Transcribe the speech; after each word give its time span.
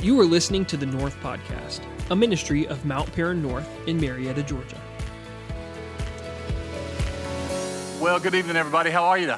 You 0.00 0.20
are 0.20 0.24
listening 0.24 0.64
to 0.66 0.76
the 0.76 0.86
North 0.86 1.16
Podcast, 1.16 1.80
a 2.12 2.14
ministry 2.14 2.68
of 2.68 2.84
Mount 2.84 3.12
Paran 3.14 3.42
North 3.42 3.68
in 3.88 4.00
Marietta, 4.00 4.44
Georgia. 4.44 4.80
Well, 8.00 8.20
good 8.20 8.36
evening, 8.36 8.54
everybody. 8.54 8.90
How 8.90 9.06
are 9.06 9.18
you? 9.18 9.34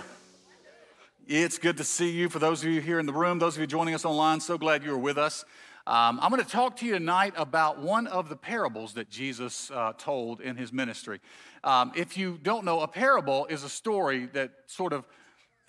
It's 1.27 1.57
good 1.57 1.79
to 1.79 1.85
see 1.85 2.11
you. 2.11 2.29
For 2.29 2.41
those 2.41 2.63
of 2.63 2.69
you 2.69 2.83
here 2.83 2.99
in 2.99 3.07
the 3.07 3.13
room, 3.15 3.39
those 3.39 3.57
of 3.57 3.63
you 3.63 3.67
joining 3.67 3.95
us 3.95 4.05
online, 4.05 4.39
so 4.39 4.59
glad 4.59 4.85
you 4.85 4.93
are 4.93 4.99
with 4.99 5.17
us. 5.17 5.47
Um, 5.87 6.21
I'm 6.21 6.31
going 6.31 6.45
to 6.45 6.51
talk 6.51 6.77
to 6.77 6.87
you 6.87 6.93
tonight 6.93 7.33
about 7.39 7.79
one 7.79 8.07
of 8.07 8.29
the 8.29 8.37
parables 8.37 8.93
that 8.95 9.09
Jesus 9.09 9.71
uh, 9.71 9.95
told 9.97 10.43
in 10.43 10.57
his 10.57 10.75
ministry. 10.75 11.21
Um, 11.65 11.91
if 11.97 12.19
you 12.19 12.39
don't 12.43 12.67
know, 12.67 12.81
a 12.81 12.89
parable 12.89 13.47
is 13.47 13.65
a 13.65 13.71
story 13.71 14.27
that 14.35 14.51
sort 14.67 14.93
of 14.93 15.07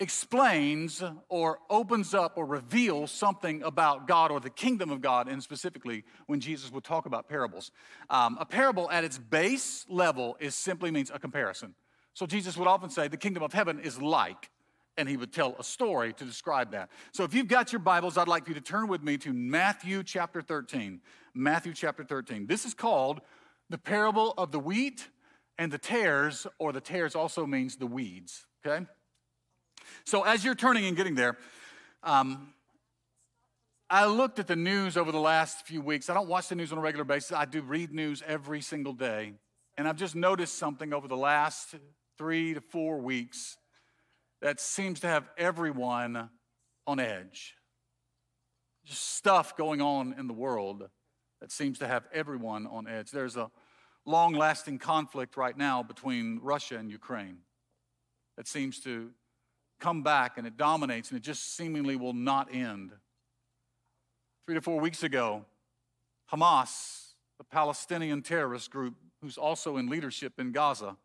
explains 0.02 1.02
or 1.28 1.60
opens 1.70 2.12
up 2.12 2.36
or 2.36 2.44
reveals 2.44 3.10
something 3.10 3.62
about 3.62 4.08
God 4.08 4.30
or 4.30 4.40
the 4.40 4.50
kingdom 4.50 4.90
of 4.90 5.00
God, 5.00 5.28
and 5.28 5.42
specifically 5.42 6.04
when 6.26 6.40
Jesus 6.40 6.72
would 6.72 6.84
talk 6.84 7.06
about 7.06 7.28
parables. 7.28 7.70
Um, 8.10 8.36
a 8.40 8.44
parable 8.44 8.90
at 8.90 9.04
its 9.04 9.16
base 9.16 9.86
level 9.88 10.36
is 10.40 10.54
simply 10.54 10.90
means 10.90 11.10
a 11.14 11.18
comparison. 11.18 11.74
So 12.14 12.26
Jesus 12.26 12.56
would 12.56 12.68
often 12.68 12.90
say, 12.90 13.08
the 13.08 13.16
kingdom 13.16 13.42
of 13.42 13.52
heaven 13.52 13.78
is 13.78 14.02
like, 14.02 14.50
and 14.98 15.08
he 15.08 15.16
would 15.16 15.32
tell 15.32 15.56
a 15.58 15.64
story 15.64 16.12
to 16.14 16.24
describe 16.24 16.72
that. 16.72 16.90
So 17.12 17.24
if 17.24 17.32
you've 17.32 17.48
got 17.48 17.72
your 17.72 17.78
Bibles, 17.78 18.18
I'd 18.18 18.28
like 18.28 18.48
you 18.48 18.54
to 18.54 18.60
turn 18.60 18.88
with 18.88 19.02
me 19.02 19.16
to 19.18 19.32
Matthew 19.32 20.02
chapter 20.02 20.42
13. 20.42 21.00
Matthew 21.32 21.72
chapter 21.72 22.04
13. 22.04 22.46
This 22.46 22.66
is 22.66 22.74
called 22.74 23.20
the 23.70 23.78
parable 23.78 24.34
of 24.36 24.52
the 24.52 24.58
wheat 24.58 25.08
and 25.58 25.72
the 25.72 25.78
tares, 25.78 26.46
or 26.58 26.72
the 26.72 26.80
tares 26.80 27.14
also 27.14 27.46
means 27.46 27.76
the 27.76 27.86
weeds, 27.86 28.46
okay? 28.66 28.84
So 30.04 30.22
as 30.22 30.44
you're 30.44 30.54
turning 30.54 30.84
and 30.86 30.96
getting 30.96 31.14
there, 31.14 31.36
um, 32.02 32.52
I 33.88 34.06
looked 34.06 34.38
at 34.38 34.46
the 34.46 34.56
news 34.56 34.96
over 34.96 35.12
the 35.12 35.20
last 35.20 35.66
few 35.66 35.82
weeks. 35.82 36.08
I 36.08 36.14
don't 36.14 36.28
watch 36.28 36.48
the 36.48 36.54
news 36.54 36.72
on 36.72 36.78
a 36.78 36.80
regular 36.80 37.04
basis. 37.04 37.32
I 37.32 37.44
do 37.44 37.60
read 37.60 37.92
news 37.92 38.22
every 38.26 38.62
single 38.62 38.94
day. 38.94 39.34
And 39.76 39.86
I've 39.86 39.96
just 39.96 40.14
noticed 40.14 40.56
something 40.58 40.92
over 40.92 41.08
the 41.08 41.16
last 41.16 41.74
three 42.16 42.54
to 42.54 42.60
four 42.60 42.98
weeks 42.98 43.58
that 44.40 44.60
seems 44.60 45.00
to 45.00 45.08
have 45.08 45.28
everyone 45.36 46.30
on 46.86 47.00
edge. 47.00 47.54
Just 48.84 49.14
stuff 49.14 49.56
going 49.56 49.80
on 49.80 50.14
in 50.18 50.26
the 50.26 50.32
world 50.32 50.88
that 51.40 51.52
seems 51.52 51.78
to 51.80 51.86
have 51.86 52.04
everyone 52.12 52.66
on 52.66 52.88
edge. 52.88 53.10
There's 53.10 53.36
a 53.36 53.50
long 54.04 54.32
lasting 54.32 54.78
conflict 54.78 55.36
right 55.36 55.56
now 55.56 55.82
between 55.82 56.40
Russia 56.42 56.76
and 56.76 56.90
Ukraine 56.90 57.38
that 58.36 58.48
seems 58.48 58.80
to 58.80 59.10
come 59.82 60.02
back 60.04 60.38
and 60.38 60.46
it 60.46 60.56
dominates 60.56 61.10
and 61.10 61.18
it 61.18 61.22
just 61.22 61.56
seemingly 61.56 61.96
will 61.96 62.12
not 62.12 62.54
end. 62.54 62.92
Three 64.46 64.54
to 64.54 64.60
four 64.60 64.80
weeks 64.80 65.02
ago, 65.02 65.44
Hamas, 66.32 67.14
the 67.38 67.44
Palestinian 67.44 68.22
terrorist 68.22 68.70
group 68.70 68.94
who's 69.20 69.36
also 69.36 69.76
in 69.76 69.88
leadership 69.88 70.34
in 70.38 70.52
Gaza, 70.52 70.96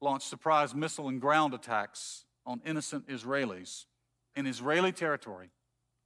launched 0.00 0.28
surprise 0.28 0.74
missile 0.74 1.08
and 1.08 1.20
ground 1.20 1.52
attacks 1.52 2.24
on 2.46 2.62
innocent 2.64 3.06
Israelis 3.08 3.84
in 4.34 4.46
Israeli 4.46 4.92
territory, 4.92 5.50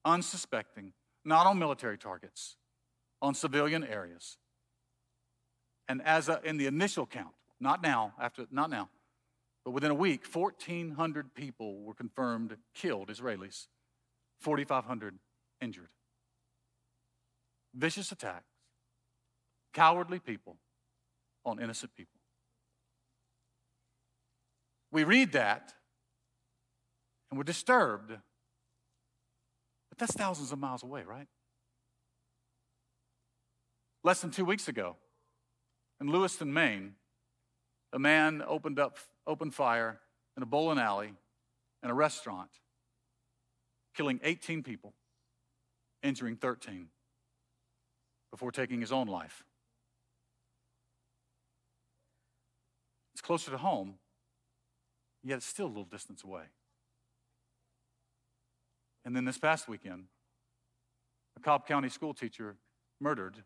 unsuspecting, 0.05 0.93
not 1.25 1.47
on 1.47 1.59
military 1.59 1.99
targets, 1.99 2.57
on 3.23 3.35
civilian 3.35 3.85
areas. 3.85 4.37
And 5.89 6.03
as 6.03 6.29
a, 6.29 6.41
in 6.45 6.57
the 6.57 6.67
initial 6.67 7.07
count, 7.07 7.35
not 7.61 7.83
now, 7.83 8.15
after 8.21 8.47
not 8.51 8.71
now, 8.71 8.89
but 9.65 9.73
within 9.73 9.91
a 9.91 9.95
week, 9.95 10.25
1,400 10.27 11.35
people 11.35 11.83
were 11.83 11.95
confirmed 11.95 12.57
killed, 12.75 13.09
Israelis, 13.09 13.67
4,500 14.41 15.19
injured. 15.61 15.91
Vicious 17.75 18.11
attacks, 18.11 18.53
cowardly 19.73 20.19
people 20.19 20.57
on 21.45 21.61
innocent 21.61 21.95
people. 21.95 22.19
We 24.93 25.05
read 25.05 25.33
that 25.33 25.73
and 27.31 27.39
we're 27.39 27.45
disturbed, 27.45 28.09
but 28.09 29.99
that's 29.99 30.15
thousands 30.15 30.53
of 30.53 30.59
miles 30.59 30.83
away, 30.83 31.05
right? 31.07 31.29
Less 34.03 34.21
than 34.21 34.31
two 34.31 34.45
weeks 34.45 34.67
ago, 34.67 34.97
in 36.01 36.11
Lewiston, 36.11 36.53
Maine, 36.53 36.95
a 37.93 37.99
man 37.99 38.43
opened 38.47 38.79
up 38.79 38.99
opened 39.31 39.55
fire 39.55 40.01
in 40.37 40.43
a 40.43 40.47
bowling 40.47 40.79
alley 40.79 41.13
in 41.85 41.89
a 41.89 41.95
restaurant, 41.95 42.51
killing 43.95 44.19
18 44.25 44.65
people, 44.65 44.93
injuring 46.03 46.37
13 46.37 46.89
before 48.33 48.51
taking 48.51 48.81
his 48.81 48.91
own 48.91 49.07
life. 49.07 49.45
It's 53.15 53.21
closer 53.21 53.53
to 53.53 53.59
home, 53.59 53.95
yet 55.23 55.37
it's 55.37 55.47
still 55.47 55.67
a 55.67 55.69
little 55.69 55.85
distance 55.85 56.25
away. 56.25 56.45
And 59.05 59.15
then 59.15 59.25
this 59.25 59.39
past 59.39 59.69
weekend, 59.69 60.07
a 61.37 61.41
Cobb 61.41 61.69
County 61.69 61.89
school 61.89 62.15
teacher 62.15 62.57
murdered 63.01 63.45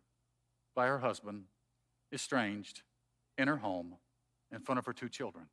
by 0.74 0.86
her 0.86 1.00
husband, 1.00 1.44
estranged, 2.12 2.82
in 3.36 3.48
her 3.48 3.58
home 3.58 3.96
in 4.50 4.60
front 4.60 4.78
of 4.78 4.86
her 4.86 4.92
two 4.92 5.08
children. 5.08 5.46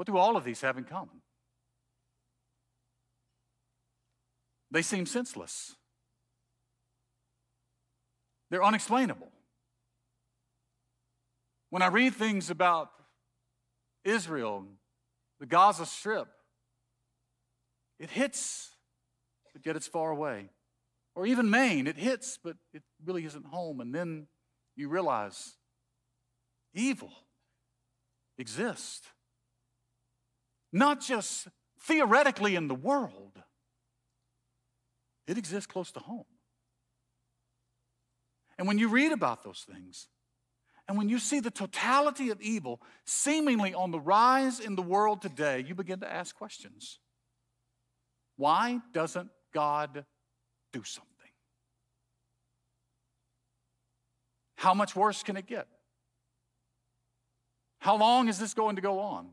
What 0.00 0.06
do 0.06 0.16
all 0.16 0.34
of 0.34 0.44
these 0.44 0.62
have 0.62 0.78
in 0.78 0.84
common? 0.84 1.20
They 4.70 4.80
seem 4.80 5.04
senseless. 5.04 5.76
They're 8.48 8.64
unexplainable. 8.64 9.30
When 11.68 11.82
I 11.82 11.88
read 11.88 12.14
things 12.14 12.48
about 12.48 12.88
Israel, 14.02 14.64
the 15.38 15.44
Gaza 15.44 15.84
Strip, 15.84 16.28
it 17.98 18.08
hits, 18.08 18.70
but 19.52 19.66
yet 19.66 19.76
it's 19.76 19.86
far 19.86 20.10
away. 20.10 20.48
Or 21.14 21.26
even 21.26 21.50
Maine, 21.50 21.86
it 21.86 21.98
hits, 21.98 22.38
but 22.42 22.56
it 22.72 22.84
really 23.04 23.26
isn't 23.26 23.44
home. 23.44 23.82
And 23.82 23.94
then 23.94 24.28
you 24.76 24.88
realize 24.88 25.56
evil 26.72 27.12
exists. 28.38 29.06
Not 30.72 31.00
just 31.00 31.48
theoretically 31.80 32.54
in 32.54 32.68
the 32.68 32.74
world, 32.74 33.42
it 35.26 35.38
exists 35.38 35.66
close 35.66 35.90
to 35.92 36.00
home. 36.00 36.24
And 38.58 38.68
when 38.68 38.78
you 38.78 38.88
read 38.88 39.12
about 39.12 39.42
those 39.42 39.66
things, 39.70 40.08
and 40.86 40.98
when 40.98 41.08
you 41.08 41.18
see 41.18 41.40
the 41.40 41.50
totality 41.50 42.30
of 42.30 42.40
evil 42.40 42.82
seemingly 43.04 43.72
on 43.72 43.90
the 43.90 44.00
rise 44.00 44.60
in 44.60 44.74
the 44.74 44.82
world 44.82 45.22
today, 45.22 45.64
you 45.66 45.74
begin 45.74 46.00
to 46.00 46.12
ask 46.12 46.34
questions. 46.34 46.98
Why 48.36 48.80
doesn't 48.92 49.30
God 49.54 50.04
do 50.72 50.82
something? 50.82 51.10
How 54.56 54.74
much 54.74 54.94
worse 54.94 55.22
can 55.22 55.36
it 55.36 55.46
get? 55.46 55.68
How 57.78 57.96
long 57.96 58.28
is 58.28 58.38
this 58.38 58.52
going 58.52 58.76
to 58.76 58.82
go 58.82 58.98
on? 58.98 59.30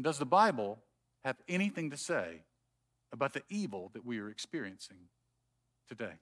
And 0.00 0.04
does 0.06 0.16
the 0.16 0.24
Bible 0.24 0.78
have 1.26 1.36
anything 1.46 1.90
to 1.90 1.96
say 1.98 2.44
about 3.12 3.34
the 3.34 3.42
evil 3.50 3.90
that 3.92 4.02
we 4.02 4.18
are 4.18 4.30
experiencing 4.30 4.96
today? 5.90 6.14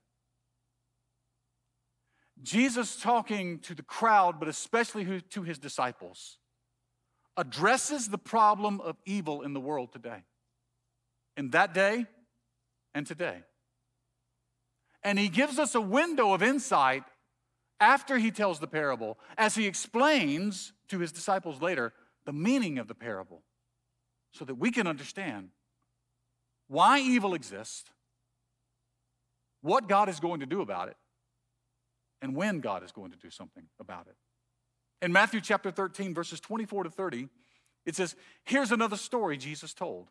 Jesus, 2.43 2.97
talking 3.01 3.59
to 3.59 3.73
the 3.73 3.81
crowd, 3.81 4.37
but 4.37 4.49
especially 4.49 5.21
to 5.21 5.43
his 5.43 5.57
disciples, 5.57 6.39
addresses 7.37 8.09
the 8.09 8.17
problem 8.17 8.81
of 8.81 8.97
evil 9.05 9.43
in 9.43 9.53
the 9.53 9.61
world 9.61 9.93
today, 9.93 10.23
in 11.37 11.51
that 11.51 11.73
day 11.73 12.05
and 12.93 13.07
today. 13.07 13.43
And 15.03 15.17
he 15.17 15.29
gives 15.29 15.57
us 15.57 15.73
a 15.73 15.79
window 15.79 16.33
of 16.33 16.43
insight 16.43 17.05
after 17.79 18.17
he 18.17 18.29
tells 18.29 18.59
the 18.59 18.67
parable, 18.67 19.17
as 19.37 19.55
he 19.55 19.67
explains 19.67 20.73
to 20.89 20.99
his 20.99 21.13
disciples 21.13 21.61
later 21.61 21.93
the 22.25 22.33
meaning 22.33 22.77
of 22.77 22.89
the 22.89 22.93
parable 22.93 23.41
so 24.31 24.45
that 24.45 24.55
we 24.55 24.71
can 24.71 24.87
understand 24.87 25.49
why 26.67 26.99
evil 26.99 27.33
exists, 27.33 27.89
what 29.61 29.87
God 29.87 30.09
is 30.09 30.19
going 30.19 30.39
to 30.39 30.45
do 30.45 30.61
about 30.61 30.87
it, 30.87 30.97
and 32.21 32.35
when 32.35 32.59
God 32.59 32.83
is 32.83 32.91
going 32.91 33.11
to 33.11 33.17
do 33.17 33.29
something 33.29 33.63
about 33.79 34.07
it. 34.07 34.15
In 35.01 35.11
Matthew 35.11 35.41
chapter 35.41 35.71
13, 35.71 36.13
verses 36.13 36.39
24 36.39 36.83
to 36.83 36.89
30, 36.89 37.29
it 37.85 37.95
says, 37.95 38.15
Here's 38.43 38.71
another 38.71 38.97
story 38.97 39.37
Jesus 39.37 39.73
told. 39.73 40.09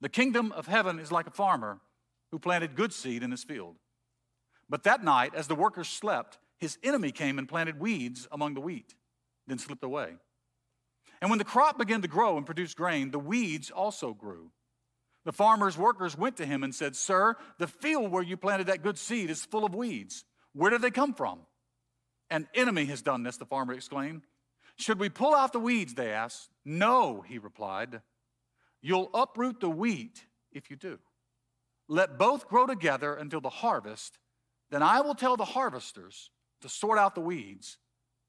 The 0.00 0.08
kingdom 0.08 0.52
of 0.52 0.66
heaven 0.66 0.98
is 0.98 1.12
like 1.12 1.26
a 1.28 1.32
farmer 1.32 1.80
who 2.32 2.38
planted 2.38 2.74
good 2.74 2.92
seed 2.92 3.22
in 3.22 3.30
his 3.30 3.44
field. 3.44 3.76
But 4.68 4.82
that 4.82 5.04
night, 5.04 5.34
as 5.34 5.46
the 5.46 5.54
workers 5.54 5.88
slept, 5.88 6.38
his 6.58 6.78
enemy 6.82 7.12
came 7.12 7.38
and 7.38 7.48
planted 7.48 7.78
weeds 7.78 8.26
among 8.32 8.54
the 8.54 8.60
wheat, 8.60 8.94
then 9.46 9.58
slipped 9.58 9.84
away. 9.84 10.14
And 11.22 11.30
when 11.30 11.38
the 11.38 11.44
crop 11.44 11.78
began 11.78 12.02
to 12.02 12.08
grow 12.08 12.36
and 12.36 12.44
produce 12.44 12.74
grain, 12.74 13.12
the 13.12 13.18
weeds 13.18 13.70
also 13.70 14.12
grew. 14.12 14.50
The 15.24 15.32
farmer's 15.32 15.78
workers 15.78 16.18
went 16.18 16.36
to 16.38 16.44
him 16.44 16.64
and 16.64 16.74
said, 16.74 16.96
Sir, 16.96 17.36
the 17.58 17.68
field 17.68 18.10
where 18.10 18.24
you 18.24 18.36
planted 18.36 18.66
that 18.66 18.82
good 18.82 18.98
seed 18.98 19.30
is 19.30 19.44
full 19.44 19.64
of 19.64 19.72
weeds. 19.72 20.24
Where 20.52 20.72
did 20.72 20.82
they 20.82 20.90
come 20.90 21.14
from? 21.14 21.38
An 22.28 22.48
enemy 22.56 22.86
has 22.86 23.02
done 23.02 23.22
this, 23.22 23.36
the 23.36 23.46
farmer 23.46 23.72
exclaimed. 23.72 24.22
Should 24.74 24.98
we 24.98 25.08
pull 25.08 25.32
out 25.32 25.52
the 25.52 25.60
weeds? 25.60 25.94
They 25.94 26.10
asked. 26.10 26.50
No, 26.64 27.20
he 27.20 27.38
replied. 27.38 28.00
You'll 28.80 29.10
uproot 29.14 29.60
the 29.60 29.70
wheat 29.70 30.26
if 30.50 30.70
you 30.70 30.76
do. 30.76 30.98
Let 31.86 32.18
both 32.18 32.48
grow 32.48 32.66
together 32.66 33.14
until 33.14 33.40
the 33.40 33.48
harvest. 33.48 34.18
Then 34.72 34.82
I 34.82 35.02
will 35.02 35.14
tell 35.14 35.36
the 35.36 35.44
harvesters 35.44 36.30
to 36.62 36.68
sort 36.68 36.98
out 36.98 37.14
the 37.14 37.20
weeds, 37.20 37.78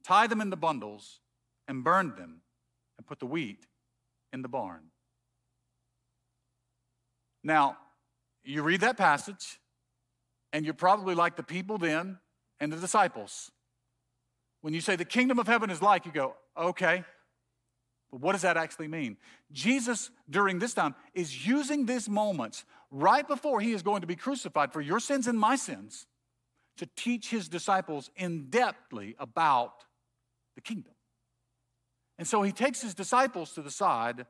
tie 0.03 0.27
them 0.27 0.41
into 0.41 0.57
bundles, 0.57 1.21
and 1.67 1.83
burn 1.83 2.13
them, 2.15 2.42
and 3.03 3.07
put 3.07 3.19
the 3.19 3.25
wheat 3.25 3.65
in 4.31 4.41
the 4.41 4.47
barn. 4.47 4.79
Now, 7.43 7.77
you 8.45 8.63
read 8.63 8.79
that 8.79 8.95
passage, 8.95 9.59
and 10.53 10.63
you're 10.63 10.73
probably 10.73 11.13
like 11.13 11.35
the 11.35 11.43
people 11.43 11.77
then 11.77 12.19
and 12.61 12.71
the 12.71 12.77
disciples. 12.77 13.51
When 14.61 14.73
you 14.73 14.79
say 14.79 14.95
the 14.95 15.03
kingdom 15.03 15.37
of 15.37 15.47
heaven 15.47 15.69
is 15.69 15.81
like, 15.81 16.05
you 16.05 16.13
go, 16.13 16.35
okay, 16.57 17.03
but 18.09 18.21
what 18.21 18.31
does 18.31 18.43
that 18.43 18.55
actually 18.55 18.87
mean? 18.87 19.17
Jesus, 19.51 20.09
during 20.29 20.59
this 20.59 20.73
time, 20.73 20.95
is 21.13 21.45
using 21.45 21.85
these 21.85 22.07
moments 22.07 22.63
right 22.89 23.27
before 23.27 23.59
he 23.59 23.73
is 23.73 23.81
going 23.81 23.99
to 23.99 24.07
be 24.07 24.15
crucified 24.15 24.71
for 24.71 24.79
your 24.79 25.01
sins 25.01 25.27
and 25.27 25.37
my 25.37 25.57
sins 25.57 26.05
to 26.77 26.87
teach 26.95 27.29
his 27.29 27.49
disciples 27.49 28.09
in 28.15 28.45
depthly 28.45 29.15
about 29.19 29.83
the 30.55 30.61
kingdom. 30.61 30.92
And 32.17 32.27
so 32.27 32.41
he 32.41 32.51
takes 32.51 32.81
his 32.81 32.93
disciples 32.93 33.53
to 33.53 33.61
the 33.61 33.71
side 33.71 34.25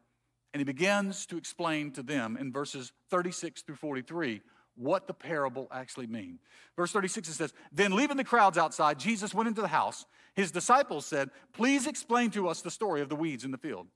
and 0.53 0.59
he 0.59 0.63
begins 0.63 1.25
to 1.27 1.38
explain 1.38 1.91
to 1.91 2.03
them 2.03 2.38
in 2.38 2.51
verses 2.51 2.91
36 3.09 3.63
through 3.63 3.75
43 3.75 4.41
what 4.75 5.07
the 5.07 5.13
parable 5.13 5.68
actually 5.71 6.07
mean. 6.07 6.39
Verse 6.75 6.91
36 6.91 7.30
it 7.30 7.33
says, 7.33 7.53
Then 7.71 7.94
leaving 7.94 8.18
the 8.18 8.24
crowds 8.24 8.57
outside, 8.57 9.00
Jesus 9.00 9.33
went 9.33 9.47
into 9.47 9.62
the 9.62 9.68
house. 9.68 10.06
His 10.35 10.51
disciples 10.51 11.06
said, 11.06 11.30
Please 11.53 11.88
explain 11.88 12.31
to 12.31 12.47
us 12.47 12.62
the 12.62 12.71
story 12.71 13.01
of 13.01 13.09
the 13.09 13.15
weeds 13.15 13.44
in 13.44 13.51
the 13.51 13.57
field. 13.57 13.88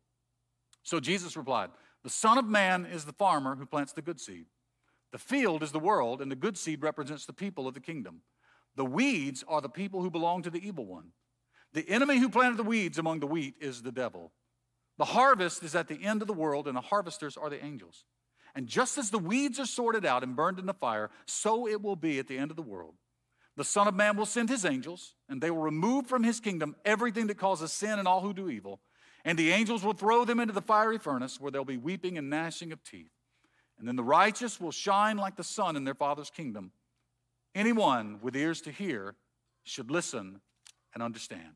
So 0.83 0.99
Jesus 0.99 1.37
replied, 1.37 1.69
The 2.03 2.09
Son 2.09 2.37
of 2.37 2.45
Man 2.45 2.85
is 2.85 3.05
the 3.05 3.13
farmer 3.13 3.55
who 3.55 3.65
plants 3.65 3.93
the 3.93 4.01
good 4.01 4.19
seed. 4.19 4.45
The 5.11 5.17
field 5.17 5.63
is 5.63 5.71
the 5.71 5.79
world, 5.79 6.21
and 6.21 6.29
the 6.29 6.35
good 6.35 6.57
seed 6.57 6.83
represents 6.83 7.25
the 7.25 7.33
people 7.33 7.67
of 7.67 7.73
the 7.73 7.79
kingdom. 7.79 8.21
The 8.75 8.85
weeds 8.85 9.43
are 9.47 9.61
the 9.61 9.69
people 9.69 10.01
who 10.01 10.11
belong 10.11 10.43
to 10.43 10.49
the 10.49 10.65
evil 10.65 10.85
one. 10.85 11.11
The 11.73 11.87
enemy 11.89 12.17
who 12.17 12.29
planted 12.29 12.57
the 12.57 12.63
weeds 12.63 12.97
among 12.97 13.19
the 13.19 13.27
wheat 13.27 13.55
is 13.59 13.81
the 13.81 13.91
devil. 13.91 14.31
The 14.97 15.05
harvest 15.05 15.63
is 15.63 15.75
at 15.75 15.87
the 15.87 16.03
end 16.03 16.21
of 16.21 16.27
the 16.27 16.33
world, 16.33 16.67
and 16.67 16.75
the 16.75 16.81
harvesters 16.81 17.37
are 17.37 17.49
the 17.49 17.63
angels. 17.63 18.05
And 18.55 18.67
just 18.67 18.97
as 18.97 19.11
the 19.11 19.19
weeds 19.19 19.59
are 19.59 19.65
sorted 19.65 20.05
out 20.05 20.23
and 20.23 20.35
burned 20.35 20.57
in 20.57 20.65
the 20.65 20.73
fire, 20.73 21.11
so 21.25 21.67
it 21.67 21.81
will 21.81 21.95
be 21.95 22.17
at 22.17 22.27
the 22.27 22.37
end 22.37 22.49
of 22.49 22.57
the 22.57 22.63
world. 22.63 22.95
The 23.55 23.63
Son 23.63 23.87
of 23.87 23.93
Man 23.93 24.17
will 24.17 24.25
send 24.25 24.49
his 24.49 24.65
angels, 24.65 25.13
and 25.29 25.41
they 25.41 25.51
will 25.51 25.61
remove 25.61 26.07
from 26.07 26.23
his 26.23 26.39
kingdom 26.39 26.75
everything 26.85 27.27
that 27.27 27.37
causes 27.37 27.71
sin 27.71 27.99
and 27.99 28.07
all 28.07 28.21
who 28.21 28.33
do 28.33 28.49
evil. 28.49 28.79
And 29.25 29.37
the 29.37 29.51
angels 29.51 29.83
will 29.83 29.93
throw 29.93 30.25
them 30.25 30.39
into 30.39 30.53
the 30.53 30.61
fiery 30.61 30.97
furnace, 30.97 31.39
where 31.39 31.51
there'll 31.51 31.65
be 31.65 31.77
weeping 31.77 32.17
and 32.17 32.29
gnashing 32.29 32.71
of 32.71 32.83
teeth. 32.83 33.11
And 33.77 33.87
then 33.87 33.95
the 33.95 34.03
righteous 34.03 34.59
will 34.59 34.71
shine 34.71 35.17
like 35.17 35.35
the 35.35 35.43
sun 35.43 35.75
in 35.75 35.83
their 35.83 35.93
Father's 35.93 36.29
kingdom. 36.29 36.71
Anyone 37.53 38.19
with 38.21 38.35
ears 38.35 38.61
to 38.61 38.71
hear 38.71 39.15
should 39.63 39.91
listen 39.91 40.41
and 40.97 41.03
understand. 41.03 41.53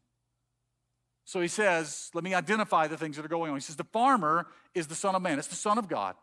So 1.26 1.42
he 1.42 1.48
says, 1.48 2.12
Let 2.14 2.24
me 2.24 2.36
identify 2.36 2.88
the 2.88 2.98
things 2.98 3.16
that 3.16 3.26
are 3.26 3.30
going 3.30 3.50
on. 3.50 3.58
He 3.58 3.62
says, 3.62 3.76
The 3.76 3.84
farmer 3.86 4.46
is 4.76 4.86
the 4.86 4.96
Son 4.96 5.16
of 5.16 5.22
Man, 5.24 5.40
it's 5.40 5.48
the 5.48 5.56
Son 5.56 5.80
of 5.80 5.90
God. 5.90 6.16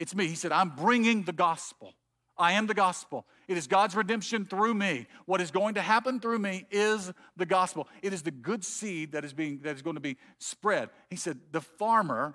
It's 0.00 0.14
me. 0.14 0.26
He 0.26 0.34
said, 0.34 0.52
I'm 0.52 0.70
bringing 0.70 1.22
the 1.22 1.32
gospel. 1.32 1.94
I 2.36 2.52
am 2.52 2.66
the 2.66 2.74
gospel. 2.74 3.24
It 3.48 3.56
is 3.56 3.66
God's 3.66 3.96
redemption 3.96 4.44
through 4.44 4.74
me. 4.74 5.06
What 5.24 5.40
is 5.40 5.50
going 5.50 5.74
to 5.74 5.80
happen 5.80 6.20
through 6.20 6.40
me 6.40 6.66
is 6.70 7.12
the 7.36 7.46
gospel. 7.46 7.88
It 8.02 8.12
is 8.12 8.22
the 8.22 8.30
good 8.30 8.62
seed 8.62 9.12
that 9.12 9.24
is 9.24 9.32
being 9.32 9.60
that 9.62 9.74
is 9.74 9.80
going 9.80 9.96
to 9.96 10.02
be 10.02 10.18
spread. 10.38 10.90
He 11.08 11.16
said, 11.16 11.38
the 11.52 11.62
farmer 11.62 12.34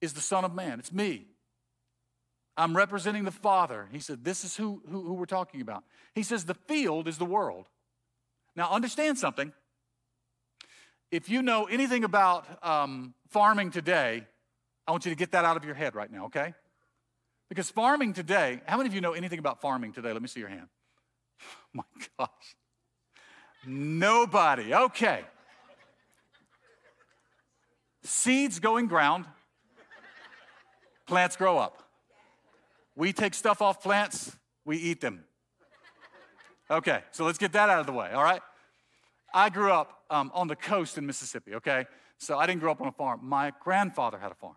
is 0.00 0.12
the 0.12 0.20
son 0.20 0.44
of 0.44 0.54
man. 0.54 0.78
It's 0.78 0.92
me. 0.92 1.26
I'm 2.56 2.76
representing 2.76 3.24
the 3.24 3.30
Father. 3.30 3.88
He 3.90 3.98
said, 3.98 4.24
This 4.24 4.44
is 4.44 4.56
who, 4.56 4.82
who, 4.88 5.02
who 5.02 5.14
we're 5.14 5.24
talking 5.24 5.60
about. 5.60 5.84
He 6.14 6.22
says, 6.22 6.44
The 6.44 6.54
field 6.54 7.08
is 7.08 7.18
the 7.18 7.24
world. 7.24 7.66
Now, 8.54 8.70
understand 8.70 9.18
something 9.18 9.52
if 11.12 11.28
you 11.28 11.42
know 11.42 11.66
anything 11.66 12.04
about 12.04 12.46
um, 12.66 13.14
farming 13.28 13.70
today, 13.70 14.26
I 14.88 14.90
want 14.90 15.04
you 15.04 15.12
to 15.12 15.16
get 15.16 15.32
that 15.32 15.44
out 15.44 15.58
of 15.58 15.64
your 15.64 15.74
head 15.74 15.94
right 15.94 16.10
now, 16.10 16.24
okay? 16.24 16.54
Because 17.50 17.70
farming 17.70 18.14
today, 18.14 18.62
how 18.66 18.78
many 18.78 18.88
of 18.88 18.94
you 18.94 19.02
know 19.02 19.12
anything 19.12 19.38
about 19.38 19.60
farming 19.60 19.92
today? 19.92 20.12
Let 20.12 20.22
me 20.22 20.26
see 20.26 20.40
your 20.40 20.48
hand. 20.48 20.68
Oh 21.42 21.46
my 21.74 21.84
gosh. 22.18 22.56
Nobody. 23.66 24.74
Okay. 24.74 25.20
Seeds 28.02 28.58
go 28.58 28.78
in 28.78 28.86
ground, 28.86 29.26
plants 31.06 31.36
grow 31.36 31.58
up. 31.58 31.82
We 32.96 33.12
take 33.12 33.34
stuff 33.34 33.62
off 33.62 33.82
plants, 33.82 34.34
we 34.64 34.78
eat 34.78 35.00
them. 35.00 35.24
Okay, 36.70 37.02
so 37.12 37.24
let's 37.24 37.38
get 37.38 37.52
that 37.52 37.68
out 37.68 37.80
of 37.80 37.86
the 37.86 37.92
way, 37.92 38.10
all 38.12 38.24
right? 38.24 38.40
I 39.34 39.50
grew 39.50 39.72
up 39.72 40.04
um, 40.10 40.30
on 40.34 40.48
the 40.48 40.56
coast 40.56 40.98
in 40.98 41.06
Mississippi, 41.06 41.54
okay? 41.54 41.86
So 42.18 42.38
I 42.38 42.46
didn't 42.46 42.60
grow 42.60 42.72
up 42.72 42.80
on 42.80 42.88
a 42.88 42.92
farm. 42.92 43.20
My 43.22 43.52
grandfather 43.60 44.18
had 44.18 44.30
a 44.30 44.34
farm. 44.34 44.56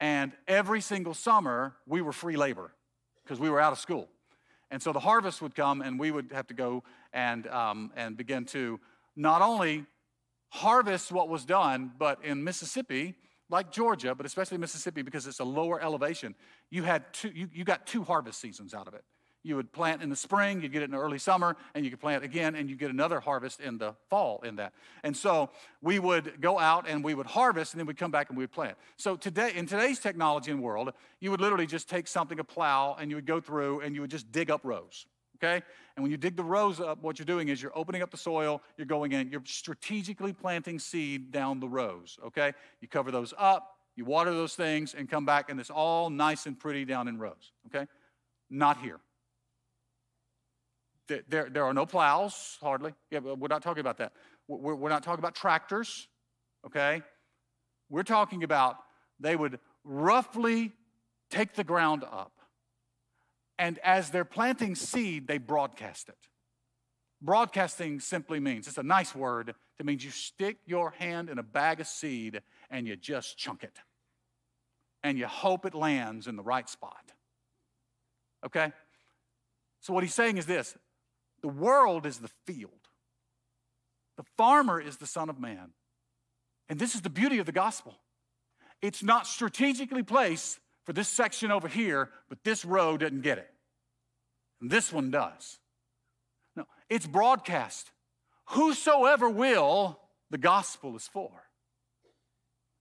And 0.00 0.32
every 0.48 0.80
single 0.80 1.14
summer, 1.14 1.76
we 1.86 2.00
were 2.00 2.12
free 2.12 2.36
labor 2.36 2.72
because 3.22 3.38
we 3.38 3.50
were 3.50 3.60
out 3.60 3.72
of 3.72 3.78
school. 3.78 4.08
And 4.70 4.82
so 4.82 4.92
the 4.92 5.00
harvest 5.00 5.42
would 5.42 5.54
come, 5.54 5.82
and 5.82 5.98
we 5.98 6.10
would 6.10 6.30
have 6.32 6.46
to 6.46 6.54
go 6.54 6.84
and, 7.12 7.46
um, 7.48 7.92
and 7.96 8.16
begin 8.16 8.44
to 8.46 8.80
not 9.16 9.42
only 9.42 9.84
harvest 10.48 11.12
what 11.12 11.28
was 11.28 11.44
done, 11.44 11.92
but 11.98 12.24
in 12.24 12.42
Mississippi, 12.42 13.14
like 13.50 13.72
Georgia, 13.72 14.14
but 14.14 14.26
especially 14.26 14.58
Mississippi 14.58 15.02
because 15.02 15.26
it's 15.26 15.40
a 15.40 15.44
lower 15.44 15.80
elevation, 15.82 16.34
you, 16.70 16.84
had 16.84 17.12
two, 17.12 17.30
you, 17.30 17.48
you 17.52 17.64
got 17.64 17.86
two 17.86 18.04
harvest 18.04 18.40
seasons 18.40 18.72
out 18.72 18.88
of 18.88 18.94
it. 18.94 19.04
You 19.42 19.56
would 19.56 19.72
plant 19.72 20.02
in 20.02 20.10
the 20.10 20.16
spring, 20.16 20.60
you'd 20.60 20.72
get 20.72 20.82
it 20.82 20.86
in 20.86 20.90
the 20.90 20.98
early 20.98 21.18
summer, 21.18 21.56
and 21.74 21.84
you 21.84 21.90
could 21.90 22.00
plant 22.00 22.22
again, 22.24 22.54
and 22.54 22.68
you 22.68 22.76
get 22.76 22.90
another 22.90 23.20
harvest 23.20 23.60
in 23.60 23.78
the 23.78 23.94
fall 24.10 24.42
in 24.44 24.56
that. 24.56 24.74
And 25.02 25.16
so 25.16 25.50
we 25.80 25.98
would 25.98 26.40
go 26.40 26.58
out 26.58 26.86
and 26.86 27.02
we 27.02 27.14
would 27.14 27.26
harvest, 27.26 27.72
and 27.72 27.80
then 27.80 27.86
we'd 27.86 27.96
come 27.96 28.10
back 28.10 28.28
and 28.28 28.36
we 28.36 28.44
would 28.44 28.52
plant. 28.52 28.76
So 28.96 29.16
today, 29.16 29.52
in 29.54 29.66
today's 29.66 29.98
technology 29.98 30.50
and 30.50 30.62
world, 30.62 30.92
you 31.20 31.30
would 31.30 31.40
literally 31.40 31.66
just 31.66 31.88
take 31.88 32.06
something, 32.06 32.38
a 32.38 32.44
plow, 32.44 32.96
and 33.00 33.10
you 33.10 33.16
would 33.16 33.26
go 33.26 33.40
through 33.40 33.80
and 33.80 33.94
you 33.94 34.02
would 34.02 34.10
just 34.10 34.30
dig 34.30 34.50
up 34.50 34.60
rows. 34.62 35.06
Okay? 35.42 35.62
And 35.96 36.02
when 36.02 36.10
you 36.10 36.18
dig 36.18 36.36
the 36.36 36.44
rows 36.44 36.80
up, 36.80 37.02
what 37.02 37.18
you're 37.18 37.26
doing 37.26 37.48
is 37.48 37.62
you're 37.62 37.76
opening 37.76 38.02
up 38.02 38.10
the 38.10 38.18
soil, 38.18 38.60
you're 38.76 38.86
going 38.86 39.12
in, 39.12 39.30
you're 39.30 39.42
strategically 39.46 40.34
planting 40.34 40.78
seed 40.78 41.32
down 41.32 41.60
the 41.60 41.68
rows. 41.68 42.18
Okay? 42.26 42.52
You 42.80 42.88
cover 42.88 43.10
those 43.10 43.32
up, 43.38 43.78
you 43.96 44.04
water 44.04 44.32
those 44.32 44.54
things, 44.54 44.94
and 44.94 45.08
come 45.08 45.24
back, 45.24 45.48
and 45.48 45.58
it's 45.58 45.70
all 45.70 46.10
nice 46.10 46.44
and 46.44 46.58
pretty 46.58 46.84
down 46.84 47.08
in 47.08 47.18
rows. 47.18 47.52
Okay? 47.66 47.86
Not 48.50 48.78
here. 48.82 49.00
There, 51.28 51.48
there 51.50 51.64
are 51.64 51.74
no 51.74 51.86
plows, 51.86 52.58
hardly. 52.60 52.94
Yeah, 53.10 53.18
we're 53.18 53.48
not 53.48 53.62
talking 53.62 53.80
about 53.80 53.98
that. 53.98 54.12
We're, 54.46 54.74
we're 54.74 54.88
not 54.88 55.02
talking 55.02 55.18
about 55.18 55.34
tractors, 55.34 56.08
okay? 56.66 57.02
We're 57.88 58.04
talking 58.04 58.44
about 58.44 58.76
they 59.18 59.34
would 59.34 59.58
roughly 59.84 60.72
take 61.30 61.54
the 61.54 61.64
ground 61.64 62.04
up. 62.04 62.32
And 63.58 63.78
as 63.80 64.10
they're 64.10 64.24
planting 64.24 64.74
seed, 64.74 65.26
they 65.26 65.38
broadcast 65.38 66.08
it. 66.08 66.16
Broadcasting 67.20 68.00
simply 68.00 68.40
means, 68.40 68.66
it's 68.68 68.78
a 68.78 68.82
nice 68.82 69.14
word, 69.14 69.54
it 69.78 69.86
means 69.86 70.04
you 70.04 70.10
stick 70.10 70.58
your 70.64 70.92
hand 70.92 71.28
in 71.28 71.38
a 71.38 71.42
bag 71.42 71.80
of 71.80 71.86
seed 71.86 72.40
and 72.70 72.86
you 72.86 72.96
just 72.96 73.36
chunk 73.36 73.62
it. 73.62 73.78
And 75.02 75.18
you 75.18 75.26
hope 75.26 75.66
it 75.66 75.74
lands 75.74 76.26
in 76.26 76.36
the 76.36 76.42
right 76.42 76.68
spot. 76.68 77.12
Okay? 78.44 78.72
So, 79.80 79.92
what 79.92 80.02
he's 80.02 80.14
saying 80.14 80.36
is 80.36 80.46
this 80.46 80.76
the 81.42 81.48
world 81.48 82.06
is 82.06 82.18
the 82.18 82.30
field, 82.46 82.88
the 84.16 84.24
farmer 84.36 84.80
is 84.80 84.98
the 84.98 85.06
Son 85.06 85.28
of 85.28 85.40
Man. 85.40 85.72
And 86.68 86.78
this 86.78 86.94
is 86.94 87.00
the 87.00 87.10
beauty 87.10 87.38
of 87.38 87.46
the 87.46 87.52
gospel. 87.52 87.98
It's 88.80 89.02
not 89.02 89.26
strategically 89.26 90.04
placed 90.04 90.60
for 90.84 90.92
this 90.92 91.08
section 91.08 91.50
over 91.50 91.66
here, 91.66 92.10
but 92.28 92.44
this 92.44 92.64
row 92.64 92.96
doesn't 92.96 93.22
get 93.22 93.38
it. 93.38 93.50
And 94.60 94.70
this 94.70 94.92
one 94.92 95.10
does. 95.10 95.58
No, 96.54 96.64
it's 96.88 97.06
broadcast. 97.06 97.90
Whosoever 98.50 99.28
will, 99.28 99.98
the 100.30 100.38
gospel 100.38 100.96
is 100.96 101.08
for. 101.08 101.30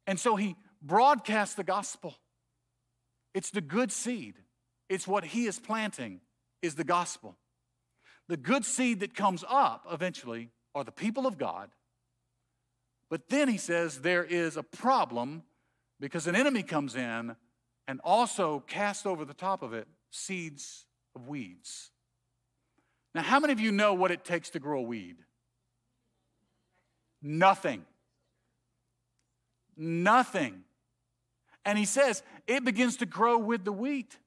And 0.05 0.19
so 0.19 0.35
he 0.35 0.55
broadcasts 0.81 1.55
the 1.55 1.63
gospel. 1.63 2.15
It's 3.33 3.51
the 3.51 3.61
good 3.61 3.91
seed. 3.91 4.35
It's 4.87 5.07
what 5.07 5.23
he 5.23 5.45
is 5.45 5.59
planting 5.59 6.21
is 6.61 6.75
the 6.75 6.83
gospel. 6.83 7.37
The 8.29 8.37
good 8.37 8.63
seed 8.63 8.99
that 8.99 9.15
comes 9.15 9.43
up 9.49 9.87
eventually 9.91 10.51
are 10.75 10.83
the 10.83 10.91
people 10.91 11.25
of 11.25 11.39
God. 11.39 11.71
But 13.09 13.27
then 13.27 13.47
he 13.47 13.57
says 13.57 14.01
there 14.01 14.23
is 14.23 14.55
a 14.55 14.61
problem 14.61 15.41
because 15.99 16.27
an 16.27 16.35
enemy 16.35 16.61
comes 16.61 16.95
in 16.95 17.35
and 17.87 17.99
also 18.03 18.63
casts 18.67 19.07
over 19.07 19.25
the 19.25 19.33
top 19.33 19.63
of 19.63 19.73
it 19.73 19.87
seeds 20.11 20.85
of 21.15 21.27
weeds. 21.27 21.89
Now, 23.15 23.23
how 23.23 23.39
many 23.39 23.51
of 23.51 23.59
you 23.59 23.71
know 23.71 23.95
what 23.95 24.11
it 24.11 24.23
takes 24.23 24.51
to 24.51 24.59
grow 24.59 24.79
a 24.79 24.83
weed? 24.83 25.17
Nothing. 27.23 27.83
Nothing. 29.75 30.61
And 31.65 31.79
he 31.79 31.85
says 31.85 32.21
it 32.45 32.63
begins 32.63 32.97
to 32.97 33.07
grow 33.07 33.39
with 33.39 33.65
the 33.65 33.71
wheat. 33.71 34.19